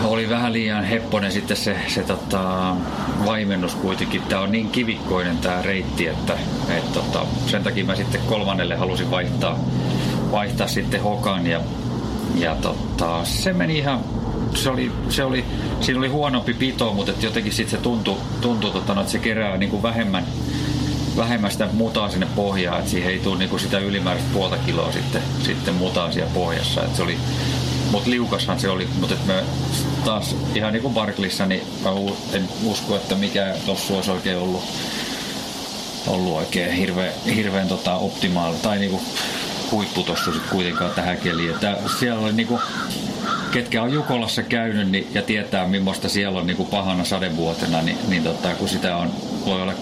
[0.04, 2.76] oli vähän liian hepponen sitten se, se tota,
[3.26, 4.22] vaimennus kuitenkin.
[4.22, 9.10] Tämä on niin kivikkoinen tämä reitti, että et, tota, sen takia mä sitten kolmannelle halusin
[9.10, 9.58] vaihtaa,
[10.32, 11.60] vaihtaa sitten hokan ja,
[12.34, 14.00] ja tota, se meni ihan
[14.54, 15.44] se oli, se oli,
[15.80, 19.56] siinä oli huonompi pito, mutta jotenkin sitten se tuntui, tuntui tota, no, että se kerää
[19.56, 20.26] niin kuin vähemmän,
[21.16, 24.92] vähemmän sitä mutaa sinne pohjaan, että siihen ei tule niin kuin sitä ylimääräistä puolta kiloa
[24.92, 26.82] sitten, sitten mutaa siellä pohjassa.
[26.82, 27.16] Että se oli,
[27.90, 29.44] mutta liukashan se oli, mutta me
[30.04, 31.90] taas ihan niin kuin Barklissa, niin mä
[32.32, 34.64] en usko, että mikä tuossa olisi oikein ollut,
[36.06, 39.41] ollut oikein hirveän, hirveän tota optimaali tai niinku huippu
[40.06, 41.58] tossa sit kuitenkaan tähän keliin.
[41.60, 42.60] Tää, siellä oli niinku,
[43.52, 48.22] ketkä on Jukolassa käynyt niin, ja tietää millaista siellä on niinku pahana sadevuotena, niin, niin
[48.22, 49.10] tota, kun sitä on,
[49.46, 49.72] voi olla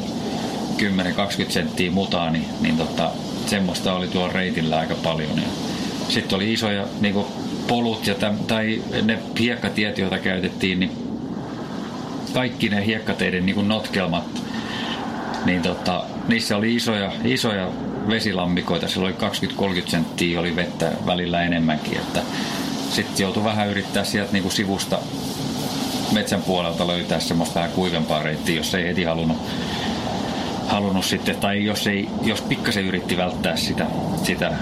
[1.46, 3.10] 10-20 senttiä mutaa, niin, niin tota,
[3.46, 5.36] semmoista oli tuolla reitillä aika paljon.
[5.36, 5.48] Ja
[6.08, 7.26] sitten oli isoja niinku
[7.68, 10.92] polut ja täm, tai ne hiekkatiet, joita käytettiin, niin
[12.34, 14.24] kaikki ne hiekkateiden niin notkelmat,
[15.44, 17.68] niin tota, niissä oli isoja, isoja
[18.10, 22.22] vesilammikoita, siellä oli 20-30 senttiä, oli vettä välillä enemmänkin, että
[22.90, 24.98] sitten joutui vähän yrittää sieltä niin kuin sivusta
[26.12, 29.38] metsän puolelta löytää semmoista vähän kuivempaa reittiä, jos ei heti halunnut,
[30.68, 33.86] halunnut sitten, tai jos, ei, jos pikkasen yritti välttää sitä,
[34.22, 34.52] sitä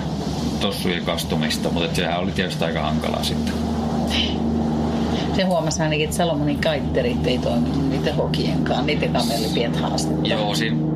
[0.61, 3.55] tossujen kastumista, mutta sehän oli tietysti aika hankalaa sitten.
[5.37, 10.29] Se huomasi ainakin, että Salomonin kaitterit ei toiminut niiden hokienkaan, kanssa oli pientä haastetta.
[10.29, 10.88] Joo, siinä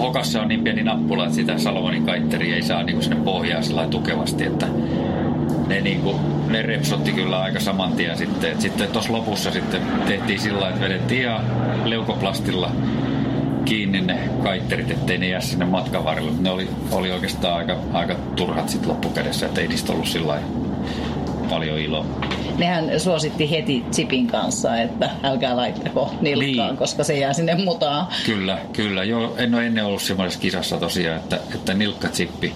[0.00, 3.86] hokassa on niin pieni nappula, että sitä Salomonin kaitteri ei saa niinku sinne pohjaan sillä
[3.86, 4.66] tukevasti, että
[5.66, 8.60] ne, niinku, ne repsotti kyllä aika saman tien sitten.
[8.60, 11.44] sitten tuossa lopussa sitten tehtiin sillä että vedettiin ihan
[11.84, 12.72] leukoplastilla
[13.64, 16.32] kiinni ne kaitterit, ettei ne jää sinne matkan varrelle.
[16.40, 20.38] Ne oli, oli oikeastaan aika, aika turhat sitten loppukädessä, että ei niistä ollut sillä
[21.50, 22.06] paljon iloa.
[22.60, 26.76] Nehän suositti heti Chipin kanssa, että älkää laittako nilkkaan, niin.
[26.76, 28.06] koska se jää sinne mutaan.
[28.26, 29.04] Kyllä, kyllä.
[29.04, 32.52] Joo, en ole ennen ollut semmoisessa kisassa tosiaan, että, että nilkkatsippi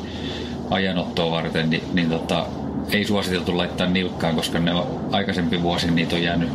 [0.71, 2.47] ajanottoa varten, niin, niin tota,
[2.90, 6.49] ei suositeltu laittaa nilkkaan, koska ne on aikaisempi vuosi niitä on jäänyt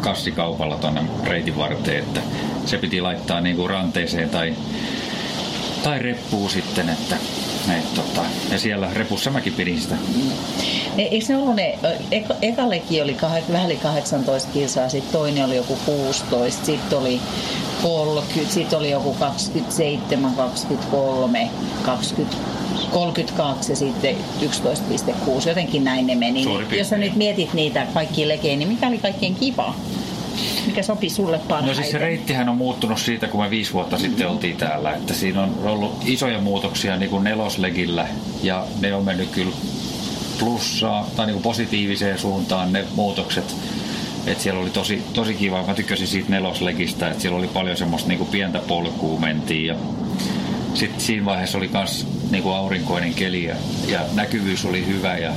[0.00, 2.20] kassikaupalla tuonne reitin varteen, että
[2.66, 4.54] se piti laittaa niin kuin ranteeseen tai,
[5.82, 7.16] tai reppuun sitten, että
[7.74, 9.94] et, tota, ja siellä repussa mäkin pidin sitä.
[10.98, 11.78] E, eikö ne ollut ne,
[12.10, 17.20] eka, ekallekin oli kah, vähän yli 18 kilsaa, sitten toinen oli joku 16, sitten oli
[17.82, 21.50] 30, sitten oli joku 27, 23,
[21.82, 22.36] 20,
[22.92, 26.44] 32 ja sitten 11,6, jotenkin näin ne meni.
[26.78, 29.74] Jos sä nyt mietit niitä kaikki lekejä, niin mikä oli kaikkein kiva?
[30.66, 31.68] Mikä sopi sulle parhaiten?
[31.68, 34.92] No siis se reittihän on muuttunut siitä, kun me viisi vuotta sitten oltiin täällä.
[34.92, 38.08] Että siinä on ollut isoja muutoksia niin kuin neloslegillä
[38.42, 39.52] ja ne on mennyt kyllä
[40.38, 43.56] plussaa tai niin kuin positiiviseen suuntaan ne muutokset.
[44.26, 45.66] Et siellä oli tosi, tosi kiva.
[45.66, 49.76] Mä tykkäsin siitä neloslegistä, että siellä oli paljon semmoista niin kuin pientä polkua mentiin ja
[50.74, 53.56] sitten siinä vaiheessa oli myös niin aurinkoinen keli ja,
[53.88, 55.32] ja näkyvyys oli hyvä ja,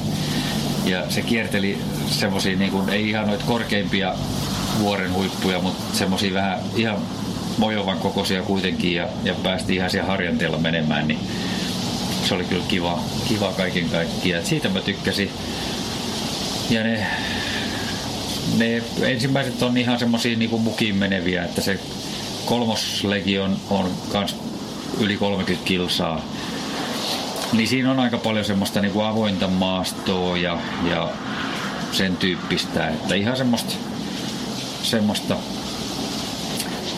[0.85, 4.15] ja se kierteli semmoisia, niin ei ihan noita korkeimpia
[4.79, 6.97] vuoren huippuja, mutta semmoisia vähän ihan
[7.57, 11.19] mojovan kokoisia kuitenkin ja, ja päästiin ihan siellä harjanteella menemään, niin
[12.23, 14.45] se oli kyllä kiva, kiva kaiken kaikkiaan.
[14.45, 15.31] Siitä mä tykkäsin.
[16.69, 17.07] Ja ne,
[18.57, 21.79] ne ensimmäiset on ihan semmosia niinku mukiin meneviä, että se
[22.45, 24.35] kolmoslegi on, on kans
[24.99, 26.21] yli 30 kilsaa.
[27.53, 30.57] Niin siinä on aika paljon semmoista niinku avointa maastoa ja,
[30.89, 31.09] ja
[31.91, 33.75] sen tyyppistä, että ihan semmoista,
[34.83, 35.35] semmoista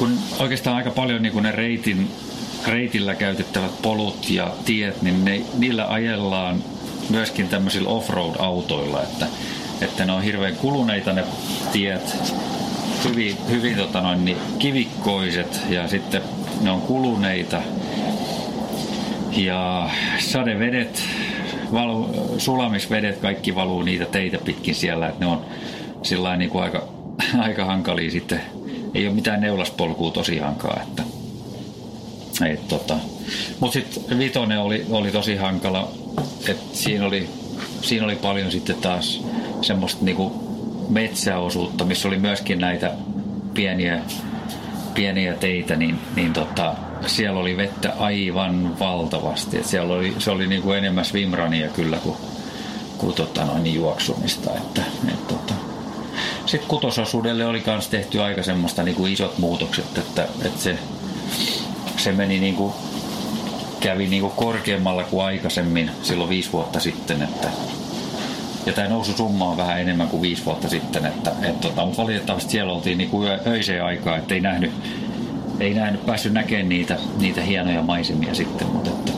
[0.01, 2.11] kun oikeastaan aika paljon niin kuin ne reitin,
[2.67, 6.63] reitillä käytettävät polut ja tiet, niin ne, niillä ajellaan
[7.09, 9.27] myöskin tämmöisillä offroad-autoilla, että,
[9.81, 11.23] että ne on hirveän kuluneita ne
[11.71, 12.17] tiet,
[13.09, 16.21] hyvin, hyvin tota noin, niin kivikkoiset ja sitten
[16.61, 17.61] ne on kuluneita.
[19.31, 19.89] Ja
[20.19, 21.03] sadevedet,
[21.71, 25.45] valu, sulamisvedet, kaikki valuu niitä teitä pitkin siellä, että ne on
[26.03, 27.00] sillä niin kuin aika,
[27.45, 28.41] aika hankalia sitten
[28.93, 30.81] ei ole mitään neulaspolkua tosiaankaan.
[30.81, 31.03] Että,
[32.45, 32.95] et, tota.
[33.60, 35.91] Mutta sitten vitonen oli, oli tosi hankala.
[36.47, 37.29] Et siinä, oli,
[37.81, 39.23] siinä oli paljon sitten taas
[39.62, 40.51] semmoista niinku
[40.89, 42.91] metsäosuutta, missä oli myöskin näitä
[43.53, 44.01] pieniä,
[44.93, 49.57] pieniä teitä, niin, niin tota, siellä oli vettä aivan valtavasti.
[49.57, 52.17] Et siellä oli, se oli niinku enemmän swimrania kyllä kuin,
[52.97, 54.51] kuin tota noin, juoksumista.
[54.53, 55.53] Että, et, tota,
[56.51, 60.77] sitten kutososuudelle oli myös tehty aika semmoista niin kuin isot muutokset, että, että se,
[61.97, 62.73] se meni niin kuin,
[63.79, 67.47] kävi niin kuin korkeammalla kuin aikaisemmin silloin viisi vuotta sitten, että
[68.65, 72.01] ja tämä nousu summa on vähän enemmän kuin viisi vuotta sitten, että, et, tota, mutta
[72.01, 74.71] valitettavasti siellä oltiin niin kuin öiseen aikaa, että ei nähnyt,
[75.59, 79.11] ei nähnyt, päässyt näkemään niitä, niitä hienoja maisemia sitten, mutta että,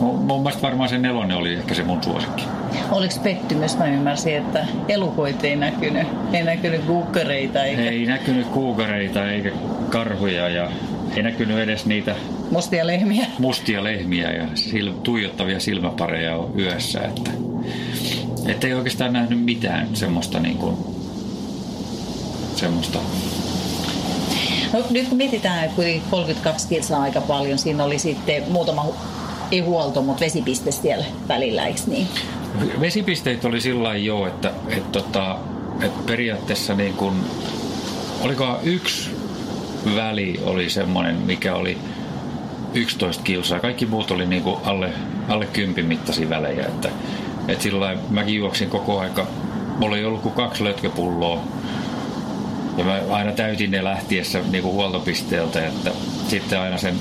[0.00, 2.59] mun mielestä varmaan se nelonen oli ehkä se mun suosikki.
[2.90, 3.78] Oliko pettymys?
[3.78, 6.06] Mä ymmärsin, että elukoit ei näkynyt.
[6.32, 7.64] Ei näkynyt kuukareita.
[7.64, 7.82] Eikä...
[7.82, 9.50] Ei näkynyt kuukareita eikä
[9.90, 10.70] karhuja ja
[11.16, 12.16] ei näkynyt edes niitä
[12.50, 17.00] mustia lehmiä, mustia lehmiä ja sil, tuijottavia silmäpareja yössä.
[17.00, 17.30] Että,
[18.46, 20.76] että ei oikeastaan nähnyt mitään semmoista niin kuin,
[22.56, 22.98] semmoista
[24.72, 28.86] No, nyt kun mietitään, että 32 kilsaa aika paljon, siinä oli sitten muutama
[29.52, 32.08] ei huolto, mutta vesipiste siellä välillä, eikö niin?
[32.80, 35.36] Vesipisteet oli sillä jo, että, että, tota,
[35.82, 37.24] että periaatteessa niin kun,
[38.20, 39.10] oliko yksi
[39.96, 41.78] väli oli semmoinen, mikä oli
[42.74, 43.60] 11 kilsaa.
[43.60, 44.92] Kaikki muut oli niin alle,
[45.28, 46.66] alle 10 mittaisia välejä.
[46.66, 46.88] Että,
[47.48, 49.26] että sillä mäkin juoksin koko aika.
[49.78, 51.40] Mulla ei ollut kuin kaksi lötköpulloa.
[52.76, 55.66] Ja mä aina täytin ne lähtiessä niin huoltopisteeltä.
[55.66, 55.90] Että
[56.28, 56.94] sitten aina sen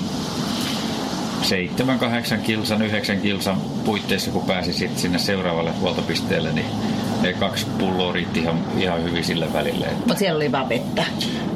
[1.49, 6.65] 7-8 kilsan, 9 kilsan puitteissa, kun pääsi sitten sinne seuraavalle huoltopisteelle, niin
[7.21, 9.87] ne kaksi pulloa riitti ihan, ihan hyvin sille välille.
[9.97, 11.03] Mutta siellä oli vaan vettä?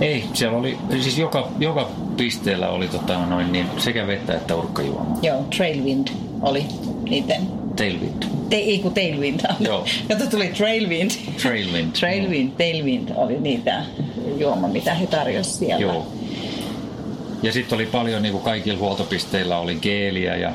[0.02, 5.18] Ei, siellä oli, siis joka, joka pisteellä oli tota, noin, niin sekä vettä että urkkajuomaa.
[5.22, 6.08] Joo, Trailwind
[6.42, 6.66] oli
[7.10, 8.24] niiden Tailwind.
[8.50, 9.40] Te, ei kun Tailwind.
[9.60, 9.86] Joo.
[10.08, 11.12] Kato tuli Trailwind.
[11.42, 11.92] Trailwind.
[12.00, 13.86] Trailwind, Tailwind oli niitä
[14.38, 15.82] juoma, mitä he tarjosivat siellä.
[15.82, 16.08] Joo.
[17.44, 20.52] Ja sitten oli paljon, niin kuin kaikilla huoltopisteillä oli geeliä ja,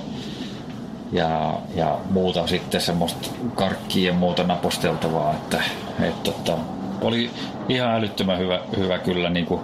[1.12, 5.62] ja, ja muuta sitten semmoista karkkia ja muuta naposteltavaa, että
[6.02, 6.58] et, tota,
[7.00, 7.30] oli
[7.68, 9.60] ihan älyttömän hyvä, hyvä kyllä niin kuin,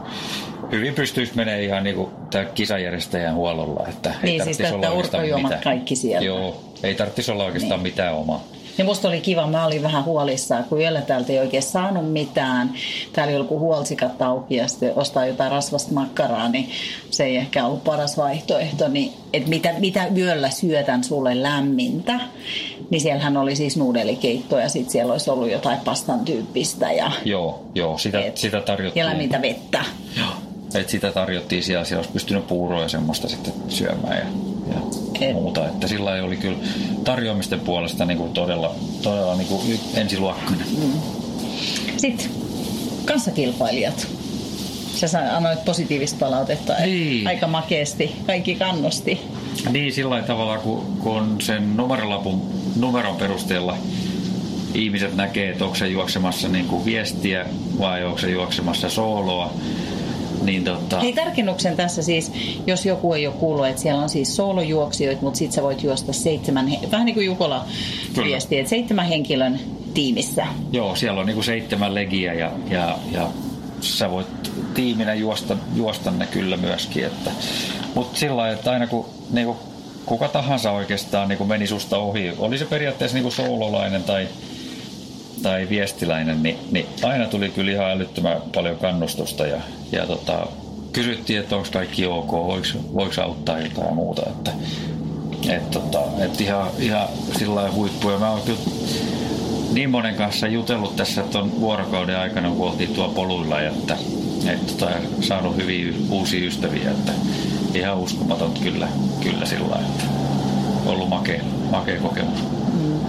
[0.73, 3.87] hyvin pystyisi menee ihan niin kuin tämä kisajärjestäjän huollolla.
[3.89, 6.27] Että niin, ei siis että urkojuomat kaikki siellä.
[6.27, 7.93] Joo, ei tarvitsisi olla oikeastaan niin.
[7.93, 8.45] mitään omaa.
[8.79, 12.75] Niin musta oli kiva, mä olin vähän huolissaan, kun yöllä täältä ei oikein saanut mitään.
[13.13, 16.71] Täällä oli joku huolsikat auki ja sitten ostaa jotain rasvasta makkaraa, niin
[17.11, 18.89] se ei ehkä ollut paras vaihtoehto.
[18.89, 22.21] Niin, että mitä, mitä yöllä syötän sulle lämmintä,
[22.91, 26.93] niin siellähän oli siis nuudelikeitto ja sitten siellä olisi ollut jotain pastan tyyppistä.
[26.93, 29.01] Ja, joo, joo sitä, et, sitä tarjottiin.
[29.03, 29.85] Ja lämmintä vettä.
[30.17, 30.35] Joo.
[30.75, 34.19] Et sitä tarjottiin siellä, siellä olisi pystynyt puuroa ja semmoista sitten syömään.
[34.19, 34.25] Ja
[34.73, 35.67] ja muuta.
[35.67, 36.58] Että sillä ei oli kyllä
[37.04, 40.67] tarjoamisten puolesta niin kuin todella, todella niin kuin ensiluokkainen.
[40.79, 40.92] Mm.
[41.96, 42.31] Sitten
[43.04, 44.06] kanssakilpailijat.
[44.94, 47.27] Sä annoit positiivista palautetta, niin.
[47.27, 49.21] aika makeasti kaikki kannusti.
[49.71, 52.42] Niin, sillä tavalla, kun, kun sen numerolapun
[52.77, 53.77] numeron perusteella
[54.75, 57.46] ihmiset näkee, että onko se juoksemassa niin kuin viestiä
[57.79, 59.52] vai onko se juoksemassa sooloa,
[60.45, 61.01] niin tota...
[61.01, 62.33] Hei tarkennuksen tässä siis,
[62.67, 66.13] jos joku ei ole kuullut, että siellä on siis soolojuoksijoita, mutta sitten sä voit juosta
[66.13, 67.65] seitsemän, vähän niin kuin Jukola
[68.25, 69.61] viesti, että seitsemän henkilön
[69.95, 70.47] tiimissä.
[70.73, 73.29] Joo, siellä on niin kuin seitsemän legiä ja, ja, ja
[73.81, 74.27] sä voit
[74.75, 77.07] tiiminä juosta, juosta ne kyllä myöskin.
[77.07, 77.31] Että,
[77.95, 79.59] mutta sillä lailla, että aina kun niin kuin
[80.07, 84.29] kuka tahansa oikeastaan niin kuin meni susta ohi, oli se periaatteessa niin kuin soulolainen tai,
[85.42, 89.61] tai viestiläinen, niin, niin aina tuli kyllä ihan älyttömän paljon kannustusta ja,
[89.95, 90.47] ja tota,
[90.92, 94.23] kysyttiin, että onko kaikki ok, voiko, voiko auttaa jotain ja muuta.
[94.31, 94.51] Että,
[95.49, 98.11] et, tota, et ihan, ihan sillä huippu.
[98.11, 98.59] Ja mä oon kyllä
[99.73, 103.97] niin monen kanssa jutellut tässä tuon vuorokauden aikana, kun oltiin tuolla poluilla, että,
[104.47, 104.90] et, tota,
[105.21, 106.90] saanut hyviä uusia ystäviä.
[106.90, 107.13] Että
[107.75, 108.88] ihan uskomaton kyllä,
[109.21, 110.05] kyllä sillä että
[110.87, 112.38] ollut makea, makea kokemus.
[112.73, 113.01] Mm.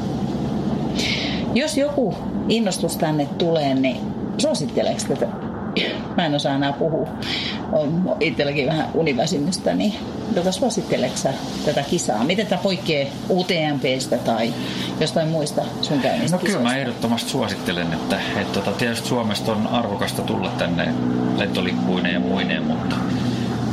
[1.55, 2.15] Jos joku
[2.49, 3.97] innostus tänne tulee, niin
[4.37, 5.44] suositteleeko tätä?
[6.17, 7.07] Mä en osaa enää puhua.
[7.71, 9.93] On itselläkin vähän univäsymystä, niin
[10.35, 11.15] tota, suositteleeko
[11.65, 12.23] tätä kisaa?
[12.23, 14.53] Miten tämä poikkeaa UTMPstä tai
[14.99, 19.67] jostain muista sun käynnistä No kyllä mä ehdottomasti suosittelen, että, että tota, tietysti Suomesta on
[19.67, 20.93] arvokasta tulla tänne
[21.37, 22.95] lentolippuineen ja muineen, mutta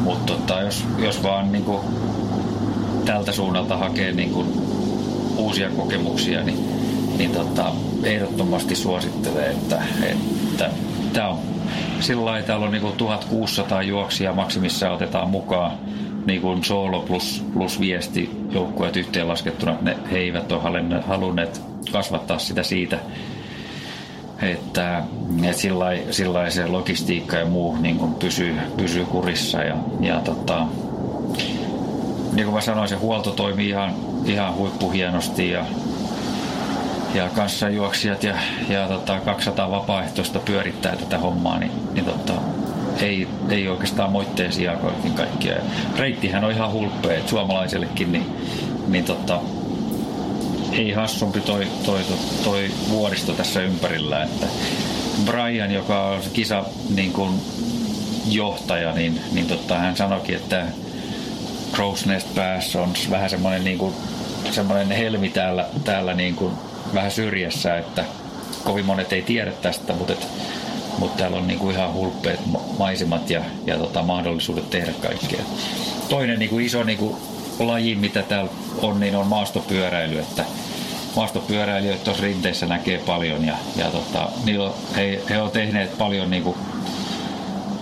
[0.04, 1.80] mutta tota, jos, jos vaan niin kuin,
[3.04, 4.48] tältä suunnalta hakee niin kuin,
[5.36, 6.58] uusia kokemuksia, niin,
[7.18, 7.72] niin tota,
[8.02, 10.70] ehdottomasti suosittelee, että, että
[11.12, 11.38] tämä on
[12.00, 15.72] sillä lailla, täällä on niin kuin 1600 juoksia maksimissa otetaan mukaan
[16.26, 19.76] niin kuin solo plus, plus viesti joukkueet yhteenlaskettuna.
[19.80, 20.60] Ne, he eivät ole
[21.06, 21.62] halunneet
[21.92, 22.98] kasvattaa sitä siitä,
[24.42, 25.02] että,
[25.42, 30.66] että sillä, sillä se logistiikka ja muu niin kuin pysyy, pysyy kurissa ja, ja tota,
[32.32, 33.94] niin kuin mä sanoin, se huolto toimii ihan,
[34.24, 35.64] ihan huippuhienosti ja,
[37.14, 38.34] ja kanssajuoksijat ja,
[38.68, 42.32] ja tota, 200 vapaaehtoista pyörittää tätä hommaa, niin, niin tota,
[43.00, 45.54] ei, ei oikeastaan moitteisia kaiken kaikkia.
[45.98, 48.26] Reittihän on ihan hulppea, että suomalaisellekin niin,
[48.88, 49.40] niin tota,
[50.72, 54.22] ei hassumpi toi, toi, toi, toi vuoristo tässä ympärillä.
[54.22, 54.46] Että
[55.24, 57.40] Brian, joka on kisa niin kuin
[58.28, 60.66] johtaja, niin, niin totta, hän sanoikin, että
[61.72, 63.94] Crow's Nest Pass on vähän semmoinen, niin kuin,
[64.50, 66.52] semmoinen helmi täällä, täällä niin kuin
[66.94, 68.04] vähän syrjässä, että
[68.64, 70.28] kovin monet ei tiedä tästä, mutta, et,
[70.98, 72.40] mutta täällä on niin kuin ihan hulppeet
[72.78, 75.40] maisemat ja, ja tota, mahdollisuudet tehdä kaikkea.
[76.08, 77.16] Toinen niin kuin iso niin kuin
[77.58, 78.50] laji, mitä täällä
[78.82, 80.44] on, niin on maastopyöräily, että
[81.16, 86.42] maastopyöräilijöitä tuossa rinteissä näkee paljon ja, ja tota, niillä, he, he on tehneet paljon niin
[86.42, 86.56] kuin,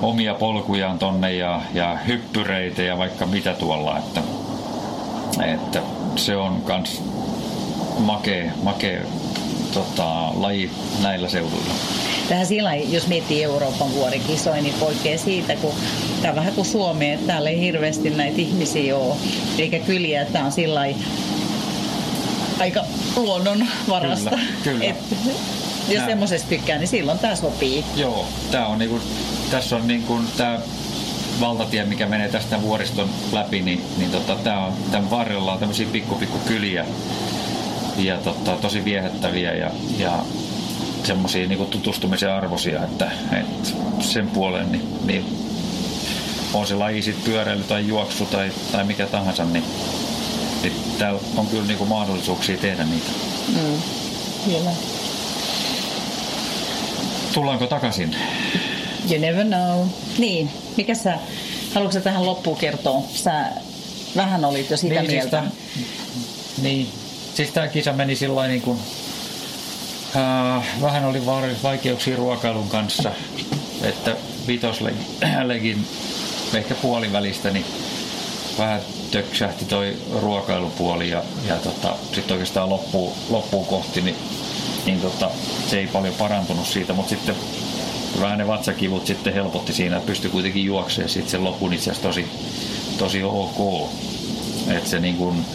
[0.02, 4.22] omia polkujaan tonne ja, ja hyppyreitä ja vaikka mitä tuolla, että,
[5.44, 5.82] että
[6.16, 7.02] se on kans
[8.01, 9.01] makea, makea
[9.74, 10.70] tota, laji
[11.03, 11.74] näillä seuduilla.
[12.28, 15.74] Tähän sillä jos miettii Euroopan vuorikisoja, niin poikkeaa siitä, kun
[16.22, 19.14] tämä on vähän kuin Suomi, että täällä ei hirveästi näitä ihmisiä ole,
[19.59, 20.80] eikä kyliä, tämä on sillä
[22.61, 22.84] aika
[23.16, 24.30] luonnonvarasta.
[24.30, 24.84] Kyllä, kyllä.
[24.84, 24.96] Et,
[25.88, 27.84] jos semmoisesta tykkää, niin silloin tämä sopii.
[27.96, 29.01] Joo, tää on niinku,
[29.51, 30.59] tässä on niinku, tämä
[31.40, 35.86] valtatie, mikä menee tästä vuoriston läpi, niin, niin tota, tää on, tämän varrella on tämmöisiä
[35.92, 36.86] pikku, pikku kyliä
[38.05, 40.24] ja tota, tosi viehättäviä ja, ja
[41.05, 43.68] semmoisia niinku tutustumisen arvoisia, että, että
[44.01, 45.24] sen puolen niin, niin
[46.55, 49.64] on se laji sitten pyöräily tai juoksu tai, tai mikä tahansa, niin
[50.62, 53.11] niin täällä on kyllä niinku mahdollisuuksia tehdä niitä.
[53.48, 53.82] Mm.
[54.44, 54.70] Kyllä.
[57.34, 58.16] Tullaanko takaisin?
[59.11, 59.86] You never know.
[60.18, 61.18] Niin, mikä sä,
[61.74, 63.03] haluatko sä tähän loppuun kertoa?
[63.14, 63.44] Sä
[64.16, 65.40] vähän olit jo sitä niin, siis mieltä.
[65.40, 65.53] Siis tämän,
[66.62, 66.88] niin,
[67.35, 68.78] siis tämä kisa meni sillä niin kuin,
[70.16, 71.22] äh, vähän oli
[71.62, 73.12] vaikeuksia ruokailun kanssa,
[73.83, 74.16] että
[74.47, 75.87] vitoslegin
[76.55, 77.64] ehkä puolivälistä, niin
[78.59, 84.16] vähän töksähti toi ruokailupuoli ja, ja tota, sitten oikeastaan loppuun, loppuun kohti, niin,
[84.87, 85.31] niin tota,
[85.66, 87.35] se ei paljon parantunut siitä, mutta sitten
[88.20, 92.09] vähän ne vatsakivut sitten helpotti siinä, että pystyi kuitenkin juoksemaan sitten sen lopun itse asiassa
[92.09, 92.26] tosi,
[92.99, 93.91] tosi ok.
[94.68, 95.47] Että se niin kuin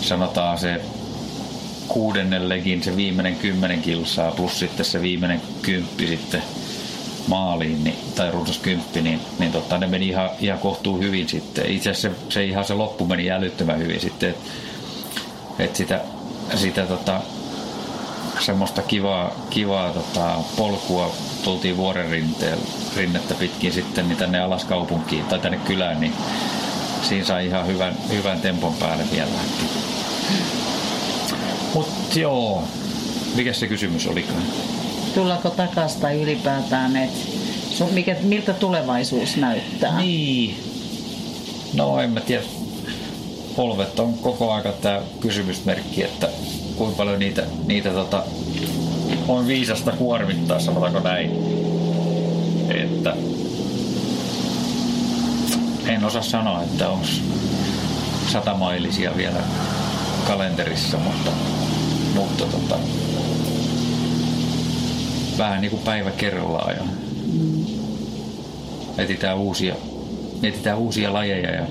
[0.00, 0.80] sanotaan se
[1.88, 6.42] kuudennen legin se viimeinen kymmenen kilsaa plus sitten se viimeinen kymppi sitten
[7.26, 11.66] maaliin, niin, tai runsas kymppi, niin, niin tota, ne meni ihan, ihan kohtuu hyvin sitten.
[11.66, 14.44] Itse asiassa se, se, ihan se loppu meni älyttömän hyvin sitten, että
[15.58, 16.00] et sitä,
[16.54, 17.20] sitä tota,
[18.40, 21.14] semmoista kivaa, kivaa tota, polkua
[21.44, 22.64] tultiin vuoren rinteellä,
[22.96, 26.12] rinnettä pitkin sitten niin tänne alas kaupunkiin tai tänne kylään, niin
[27.02, 29.30] siinä sai ihan hyvän, hyvän tempon päälle vielä.
[31.74, 32.62] Mutta joo,
[33.34, 34.42] mikä se kysymys olikaan?
[35.14, 37.18] tullaanko takaisin tai ylipäätään, että
[37.92, 40.00] mikä, miltä tulevaisuus näyttää?
[40.00, 40.56] Niin.
[41.74, 42.42] No en mä tiedä.
[43.56, 46.28] Polvet on koko aika tämä kysymysmerkki, että
[46.76, 48.24] kuinka paljon niitä, niitä tota,
[49.28, 51.30] on viisasta kuormittaa, sanotaanko näin.
[52.68, 53.16] Että
[55.86, 57.06] en osaa sanoa, että onko
[58.32, 59.40] satamailisia vielä
[60.26, 61.30] kalenterissa, mutta,
[62.14, 62.78] mutta tota,
[65.38, 66.82] vähän niin kuin päivä kerrallaan ja
[68.98, 69.74] etsitään uusia,
[70.42, 71.66] etsitään uusia lajeja ja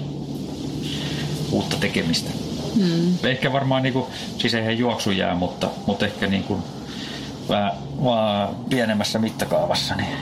[1.51, 2.29] uutta tekemistä.
[2.75, 3.17] Mm.
[3.23, 4.05] Ehkä varmaan niin kuin,
[4.37, 6.63] siis eihän juoksu jää, mutta, mutta ehkä niin kuin,
[7.49, 7.71] vähän
[8.03, 9.95] vaan pienemmässä mittakaavassa.
[9.95, 10.17] Niin.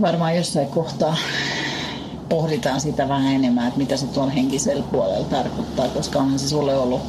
[0.00, 1.16] Varmaan jossain kohtaa
[2.28, 6.76] pohditaan sitä vähän enemmän, että mitä se tuon henkisellä puolella tarkoittaa, koska onhan se sulle
[6.76, 7.02] ollut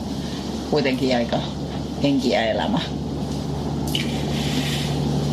[0.72, 1.38] kuitenkin aika
[2.04, 2.80] henki ja elämä.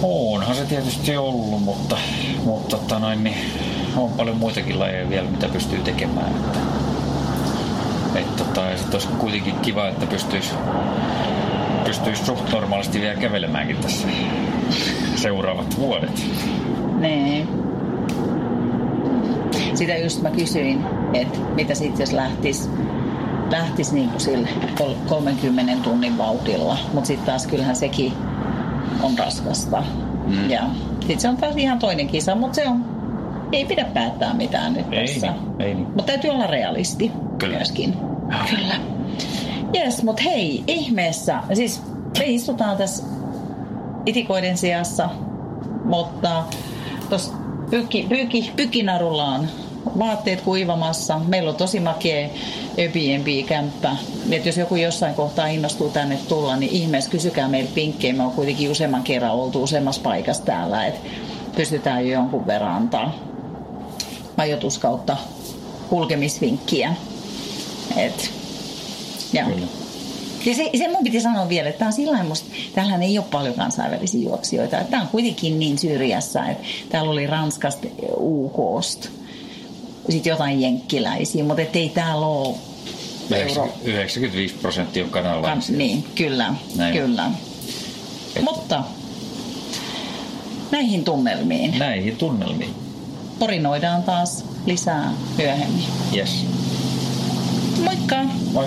[0.02, 1.96] Onhan se tietysti ollut, mutta,
[2.44, 3.36] mutta tota noin, niin
[3.96, 6.32] on paljon muitakin lajeja vielä, mitä pystyy tekemään.
[6.34, 6.58] Että,
[8.18, 10.50] et tota, ja sit olisi kuitenkin kiva, että pystyisi
[11.84, 14.08] pystyisi suht normaalisti vielä kävelemäänkin tässä
[15.16, 16.26] seuraavat vuodet.
[16.98, 17.46] Nee.
[19.74, 22.70] Sitä just mä kysyin, että mitä sitten jos lähtis,
[23.52, 24.48] lähtis niin kuin sille
[25.08, 28.12] 30 tunnin vauhdilla, mutta sitten taas kyllähän sekin
[29.02, 29.84] on raskasta.
[30.26, 30.50] Mm.
[30.50, 30.62] Ja
[31.00, 32.84] sitten se on taas ihan toinen kisa, mutta se on,
[33.52, 35.26] ei pidä päättää mitään nyt ei tässä.
[35.26, 35.86] Niin, ei niin.
[35.86, 37.56] Mutta täytyy olla realisti Kyllä.
[37.56, 37.96] myöskin.
[38.50, 38.74] Kyllä.
[39.74, 41.38] Jes, mutta hei, ihmeessä.
[41.52, 41.82] Siis
[42.18, 43.04] me istutaan tässä
[44.06, 45.08] itikoiden sijassa,
[45.84, 46.44] mutta
[47.08, 47.32] tuossa
[47.70, 49.48] pyki, pyki, pykinarulla on
[49.98, 51.18] vaatteet kuivamassa.
[51.18, 52.28] Meillä on tosi makea
[52.78, 53.96] Airbnb-kämppä.
[54.30, 58.12] Et jos joku jossain kohtaa innostuu tänne tulla, niin ihmeessä kysykää meiltä pinkkejä.
[58.12, 61.00] Me on kuitenkin useamman kerran oltu useammassa paikassa täällä, että
[61.56, 63.14] pystytään jo jonkun verran antaa
[64.36, 65.16] majoitus kautta
[65.88, 66.94] kulkemisvinkkiä.
[67.96, 68.30] Et.
[69.32, 69.66] Kyllä.
[70.46, 73.26] Ja se, se mun piti sanoa vielä, että tää on sillä musta, täällähän ei ole
[73.30, 74.76] paljon kansainvälisiä juoksijoita.
[74.90, 79.08] Tämä on kuitenkin niin syrjässä, että täällä oli Ranskasta, UKsta,
[80.08, 82.56] sitten jotain jenkkiläisiä, mutta ei täällä ole
[83.30, 83.68] euro...
[83.84, 85.48] 95 prosenttia on kanalla.
[85.48, 86.94] Kans, niin, kyllä, Näin.
[86.98, 87.30] kyllä.
[88.36, 88.82] Et- Mutta
[90.70, 92.74] näihin tunnelmiin Näihin tunnelmiin.
[93.38, 95.84] porinoidaan taas lisää myöhemmin.
[96.16, 96.46] Yes.
[97.84, 98.16] Moikka!
[98.52, 98.66] Moi.